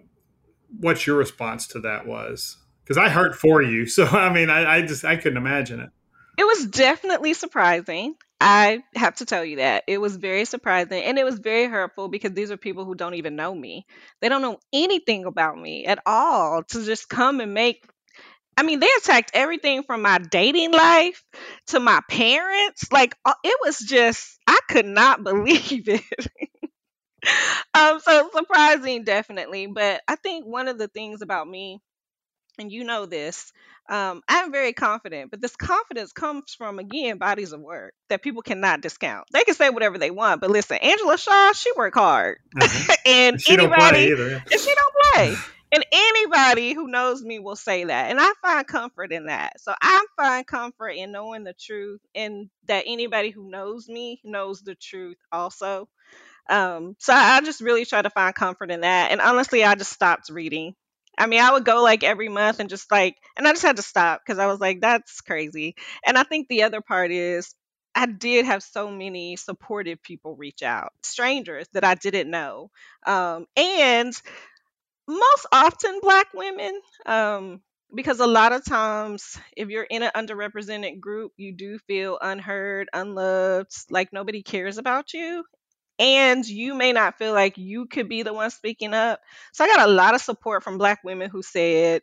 what 0.79 1.07
your 1.07 1.17
response 1.17 1.67
to 1.69 1.81
that 1.81 2.07
was, 2.07 2.57
because 2.85 2.97
I 2.97 3.09
hurt 3.09 3.35
for 3.35 3.63
you. 3.63 3.87
So 3.87 4.05
I 4.11 4.33
mean, 4.33 4.51
I, 4.51 4.77
I 4.77 4.83
just 4.83 5.05
I 5.05 5.17
couldn't 5.17 5.39
imagine 5.39 5.81
it. 5.81 5.91
It 6.39 6.45
was 6.45 6.67
definitely 6.67 7.35
surprising. 7.35 8.15
I 8.41 8.83
have 8.95 9.17
to 9.17 9.27
tell 9.27 9.45
you 9.45 9.57
that. 9.57 9.85
It 9.87 10.01
was 10.01 10.17
very 10.17 10.47
surprising 10.47 11.03
and 11.03 11.19
it 11.19 11.25
was 11.25 11.39
very 11.39 11.67
hurtful 11.67 12.09
because 12.09 12.33
these 12.33 12.51
are 12.51 12.57
people 12.57 12.87
who 12.87 12.95
don't 12.95 13.15
even 13.15 13.37
know 13.37 13.55
me. 13.55 13.85
They 14.21 14.31
don't 14.31 14.41
know 14.41 14.59
anything 14.73 15.27
about 15.27 15.59
me 15.59 15.85
at 15.85 15.99
all 16.07 16.63
to 16.63 16.85
just 16.85 17.11
come 17.11 17.41
and 17.41 17.53
make 17.53 17.85
I 18.57 18.63
mean, 18.63 18.81
they 18.81 18.89
attacked 18.99 19.31
everything 19.33 19.85
from 19.85 20.03
my 20.03 20.19
dating 20.19 20.73
life 20.73 21.23
to 21.69 21.81
my 21.81 22.01
parents. 22.11 22.93
Like 22.93 23.15
uh, 23.25 23.33
it 23.43 23.57
was 23.65 23.79
just 23.79 24.39
I 24.47 24.59
could 24.69 24.87
not 24.87 25.23
believe 25.25 25.89
it. 25.89 26.50
um 27.75 28.01
so 28.01 28.31
surprising 28.35 29.05
definitely, 29.05 29.67
but 29.67 30.03
I 30.09 30.17
think 30.17 30.47
one 30.47 30.69
of 30.69 30.79
the 30.79 30.89
things 30.89 31.23
about 31.23 31.49
me 31.49 31.81
and 32.59 32.73
you 32.73 32.85
know 32.85 33.07
this 33.07 33.53
Um, 33.91 34.23
I'm 34.29 34.53
very 34.53 34.73
confident, 34.73 35.31
but 35.31 35.41
this 35.43 35.57
confidence 35.57 36.13
comes 36.13 36.55
from 36.57 36.79
again 36.79 37.19
bodies 37.19 37.53
of 37.53 37.61
work 37.61 37.95
that 38.09 38.23
people 38.23 38.43
cannot 38.43 38.83
discount. 38.83 39.27
They 39.33 39.45
can 39.45 39.55
say 39.55 39.71
whatever 39.71 39.99
they 39.99 40.11
want, 40.13 40.41
but 40.41 40.51
listen, 40.51 40.79
Angela 40.79 41.19
Shaw, 41.19 41.53
she 41.53 41.73
worked 41.77 41.99
hard, 41.99 42.39
uh-huh. 42.61 42.95
and 43.07 43.41
she 43.41 43.55
anybody, 43.55 44.01
either, 44.13 44.31
yeah. 44.31 44.41
and 44.51 44.61
she 44.61 44.75
don't 44.75 44.95
play. 45.15 45.37
And 45.73 45.85
anybody 45.93 46.75
who 46.75 46.89
knows 46.89 47.23
me 47.23 47.41
will 47.41 47.57
say 47.57 47.85
that. 47.85 48.11
And 48.11 48.21
I 48.21 48.33
find 48.43 48.67
comfort 48.67 49.13
in 49.13 49.27
that. 49.27 49.61
So 49.61 49.75
I 49.81 50.07
find 50.17 50.47
comfort 50.47 50.91
in 50.91 51.13
knowing 51.13 51.45
the 51.45 51.55
truth 51.55 52.01
and 52.15 52.51
that 52.69 52.85
anybody 52.87 53.31
who 53.31 53.51
knows 53.51 53.89
me 53.89 54.21
knows 54.25 54.63
the 54.63 54.75
truth 54.77 55.19
also. 55.33 55.89
Um, 56.51 56.97
so 56.99 57.13
I, 57.15 57.39
I 57.39 57.41
just 57.43 57.61
really 57.61 57.85
try 57.85 58.03
to 58.03 58.11
find 58.11 58.35
comfort 58.35 58.71
in 58.71 58.83
that. 58.83 59.13
And 59.13 59.21
honestly, 59.21 59.65
I 59.65 59.75
just 59.77 59.93
stopped 59.93 60.31
reading. 60.31 60.75
I 61.19 61.27
mean, 61.27 61.41
I 61.41 61.53
would 61.53 61.65
go 61.65 61.83
like 61.83 62.03
every 62.03 62.29
month 62.29 62.61
and 62.61 62.71
just 62.71 62.91
like, 62.91 63.17
and 63.37 63.47
I 63.47 63.53
just 63.53 63.63
had 63.63 63.77
to 63.77 63.83
stop 63.83 64.23
because 64.25 64.39
I 64.39 64.47
was 64.47 64.61
like, 64.61 64.81
that's 64.81 65.21
crazy. 65.21 65.77
And 66.05 66.19
I 66.19 66.23
think 66.25 66.49
the 66.49 66.63
other 66.65 66.81
part 66.81 67.11
is 67.11 67.55
I 67.95 68.07
did 68.07 68.47
have 68.47 68.63
so 68.63 68.91
many 68.91 69.37
supportive 69.37 70.03
people 70.03 70.37
reach 70.37 70.63
out, 70.63 70.93
strangers 71.03 71.67
that 71.75 71.85
I 71.85 71.95
didn't 71.95 72.31
know. 72.31 72.71
Um, 73.07 73.47
and 73.57 74.15
most 75.09 75.47
often 75.53 76.01
black 76.03 76.29
women 76.35 76.81
um, 77.07 77.61
because 77.95 78.21
a 78.21 78.27
lot 78.27 78.53
of 78.53 78.65
times 78.65 79.39
if 79.57 79.69
you're 79.69 79.85
in 79.85 80.03
an 80.03 80.11
underrepresented 80.15 81.01
group 81.01 81.33
you 81.37 81.53
do 81.53 81.79
feel 81.87 82.19
unheard 82.21 82.89
unloved 82.93 83.73
like 83.91 84.13
nobody 84.13 84.43
cares 84.43 84.79
about 84.79 85.13
you 85.13 85.45
and 86.01 86.47
you 86.47 86.75
may 86.75 86.93
not 86.93 87.19
feel 87.19 87.35
like 87.35 87.59
you 87.59 87.87
could 87.87 88.09
be 88.09 88.25
the 88.25 88.35
one 88.35 88.51
speaking 88.51 88.95
up. 88.95 89.21
So 89.55 89.65
i 89.65 89.69
got 89.69 89.89
a 89.89 89.93
lot 89.93 90.17
of 90.17 90.23
support 90.23 90.65
from 90.65 90.79
black 90.79 91.05
women 91.05 91.31
who 91.31 91.43
said 91.43 92.03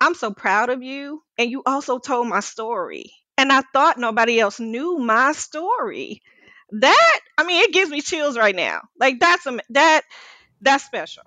i'm 0.00 0.14
so 0.14 0.32
proud 0.32 0.70
of 0.70 0.82
you 0.82 1.22
and 1.38 1.50
you 1.50 1.62
also 1.66 1.98
told 1.98 2.28
my 2.28 2.40
story. 2.40 3.12
And 3.38 3.52
i 3.52 3.62
thought 3.74 3.98
nobody 3.98 4.40
else 4.40 4.60
knew 4.60 4.98
my 4.98 5.32
story. 5.32 6.22
That 6.72 7.20
i 7.38 7.44
mean 7.44 7.62
it 7.62 7.72
gives 7.74 7.90
me 7.90 8.02
chills 8.02 8.38
right 8.38 8.56
now. 8.56 8.82
Like 9.00 9.20
that's 9.20 9.46
a 9.46 9.58
that 9.70 10.02
that's 10.62 10.84
special. 10.84 11.24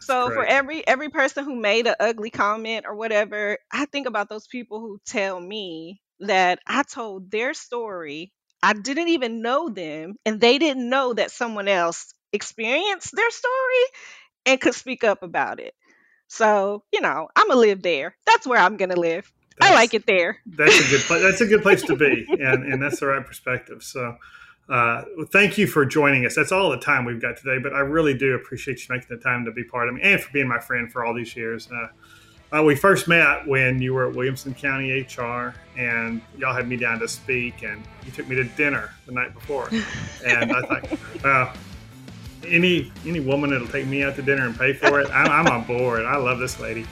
So 0.00 0.30
for 0.30 0.44
every 0.44 0.86
every 0.86 1.08
person 1.10 1.44
who 1.44 1.56
made 1.56 1.86
an 1.86 1.96
ugly 2.00 2.30
comment 2.30 2.86
or 2.86 2.94
whatever, 2.96 3.58
I 3.72 3.86
think 3.86 4.06
about 4.06 4.28
those 4.28 4.46
people 4.46 4.80
who 4.80 5.00
tell 5.06 5.40
me 5.40 6.02
that 6.20 6.60
I 6.66 6.82
told 6.84 7.30
their 7.30 7.54
story. 7.54 8.32
I 8.62 8.72
didn't 8.72 9.08
even 9.08 9.42
know 9.42 9.68
them 9.68 10.16
and 10.24 10.40
they 10.40 10.58
didn't 10.58 10.88
know 10.88 11.14
that 11.14 11.30
someone 11.30 11.68
else 11.68 12.12
experienced 12.32 13.14
their 13.14 13.30
story 13.30 13.84
and 14.46 14.60
could 14.60 14.74
speak 14.74 15.04
up 15.04 15.22
about 15.22 15.60
it. 15.60 15.74
So, 16.28 16.84
you 16.92 17.00
know, 17.00 17.28
I'm 17.34 17.48
gonna 17.48 17.60
live 17.60 17.82
there. 17.82 18.16
That's 18.26 18.46
where 18.46 18.60
I'm 18.60 18.76
gonna 18.76 18.96
live. 18.96 19.30
That's, 19.58 19.72
I 19.72 19.74
like 19.74 19.94
it 19.94 20.06
there. 20.06 20.38
That's 20.46 20.78
a 20.78 20.90
good 20.90 21.00
place. 21.02 21.22
That's 21.22 21.40
a 21.40 21.46
good 21.46 21.62
place 21.62 21.82
to 21.82 21.96
be, 21.96 22.26
and 22.40 22.64
and 22.64 22.82
that's 22.82 23.00
the 23.00 23.06
right 23.06 23.24
perspective. 23.24 23.82
So, 23.82 24.16
uh, 24.68 25.04
well, 25.16 25.26
thank 25.26 25.58
you 25.58 25.66
for 25.66 25.86
joining 25.86 26.26
us. 26.26 26.34
That's 26.36 26.52
all 26.52 26.70
the 26.70 26.78
time 26.78 27.04
we've 27.04 27.20
got 27.20 27.38
today, 27.38 27.58
but 27.58 27.72
I 27.72 27.80
really 27.80 28.14
do 28.14 28.34
appreciate 28.34 28.80
you 28.80 28.94
making 28.94 29.08
the 29.10 29.22
time 29.22 29.46
to 29.46 29.52
be 29.52 29.64
part 29.64 29.88
of 29.88 29.94
me 29.94 30.02
and 30.02 30.20
for 30.20 30.30
being 30.32 30.48
my 30.48 30.60
friend 30.60 30.92
for 30.92 31.04
all 31.04 31.14
these 31.14 31.34
years. 31.34 31.68
Uh, 31.70 31.88
uh, 32.56 32.62
we 32.62 32.74
first 32.74 33.08
met 33.08 33.46
when 33.46 33.80
you 33.80 33.92
were 33.92 34.08
at 34.08 34.14
Williamson 34.14 34.54
County 34.54 34.90
HR, 35.02 35.54
and 35.76 36.22
y'all 36.38 36.54
had 36.54 36.66
me 36.66 36.76
down 36.76 36.98
to 37.00 37.08
speak, 37.08 37.62
and 37.62 37.84
you 38.06 38.12
took 38.12 38.26
me 38.28 38.36
to 38.36 38.44
dinner 38.44 38.90
the 39.06 39.12
night 39.12 39.34
before. 39.34 39.70
And 40.26 40.52
I 40.52 40.62
thought, 40.62 40.98
well, 41.22 41.52
any 42.46 42.92
any 43.06 43.20
woman 43.20 43.50
that'll 43.50 43.68
take 43.68 43.86
me 43.86 44.02
out 44.02 44.16
to 44.16 44.22
dinner 44.22 44.46
and 44.46 44.58
pay 44.58 44.72
for 44.72 45.00
it, 45.00 45.08
I'm, 45.10 45.30
I'm 45.30 45.46
on 45.46 45.64
board. 45.64 46.04
I 46.04 46.16
love 46.16 46.38
this 46.38 46.58
lady. 46.58 46.86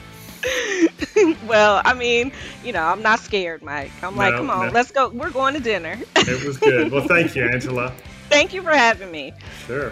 well, 1.47 1.81
I 1.83 1.93
mean, 1.93 2.31
you 2.63 2.71
know, 2.71 2.83
I'm 2.83 3.01
not 3.01 3.19
scared, 3.19 3.61
Mike. 3.61 3.91
I'm 4.01 4.15
no, 4.15 4.19
like, 4.19 4.35
come 4.35 4.49
on, 4.49 4.67
no. 4.67 4.71
let's 4.71 4.91
go. 4.91 5.09
We're 5.09 5.29
going 5.29 5.53
to 5.55 5.59
dinner. 5.59 5.97
it 6.15 6.45
was 6.45 6.57
good. 6.57 6.91
Well, 6.91 7.07
thank 7.07 7.35
you, 7.35 7.43
Angela. 7.51 7.93
Thank 8.29 8.53
you 8.53 8.61
for 8.61 8.71
having 8.71 9.11
me. 9.11 9.33
Sure. 9.65 9.91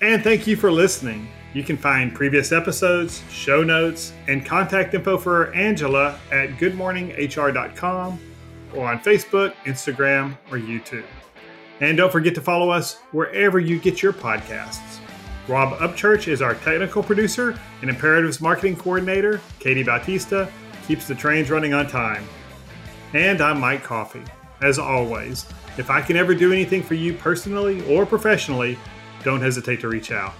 And 0.00 0.22
thank 0.22 0.46
you 0.46 0.56
for 0.56 0.70
listening. 0.70 1.28
You 1.56 1.64
can 1.64 1.78
find 1.78 2.14
previous 2.14 2.52
episodes, 2.52 3.22
show 3.30 3.64
notes, 3.64 4.12
and 4.28 4.44
contact 4.44 4.92
info 4.92 5.16
for 5.16 5.54
Angela 5.54 6.20
at 6.30 6.50
goodmorninghr.com 6.58 8.20
or 8.74 8.86
on 8.86 8.98
Facebook, 8.98 9.54
Instagram, 9.64 10.36
or 10.50 10.58
YouTube. 10.58 11.06
And 11.80 11.96
don't 11.96 12.12
forget 12.12 12.34
to 12.34 12.42
follow 12.42 12.68
us 12.68 12.98
wherever 13.10 13.58
you 13.58 13.78
get 13.78 14.02
your 14.02 14.12
podcasts. 14.12 14.98
Rob 15.48 15.78
Upchurch 15.78 16.28
is 16.28 16.42
our 16.42 16.56
technical 16.56 17.02
producer 17.02 17.58
and 17.80 17.88
Imperatives 17.88 18.42
marketing 18.42 18.76
coordinator. 18.76 19.40
Katie 19.58 19.82
Bautista 19.82 20.52
keeps 20.86 21.08
the 21.08 21.14
trains 21.14 21.48
running 21.48 21.72
on 21.72 21.86
time. 21.86 22.26
And 23.14 23.40
I'm 23.40 23.60
Mike 23.60 23.82
Coffey. 23.82 24.24
As 24.60 24.78
always, 24.78 25.46
if 25.78 25.88
I 25.88 26.02
can 26.02 26.18
ever 26.18 26.34
do 26.34 26.52
anything 26.52 26.82
for 26.82 26.92
you 26.92 27.14
personally 27.14 27.80
or 27.90 28.04
professionally, 28.04 28.76
don't 29.24 29.40
hesitate 29.40 29.80
to 29.80 29.88
reach 29.88 30.12
out. 30.12 30.34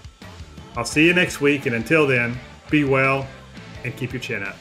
I'll 0.76 0.84
see 0.84 1.06
you 1.06 1.14
next 1.14 1.40
week, 1.40 1.66
and 1.66 1.74
until 1.74 2.06
then, 2.06 2.38
be 2.70 2.84
well 2.84 3.26
and 3.84 3.96
keep 3.96 4.12
your 4.12 4.20
chin 4.20 4.42
up. 4.42 4.56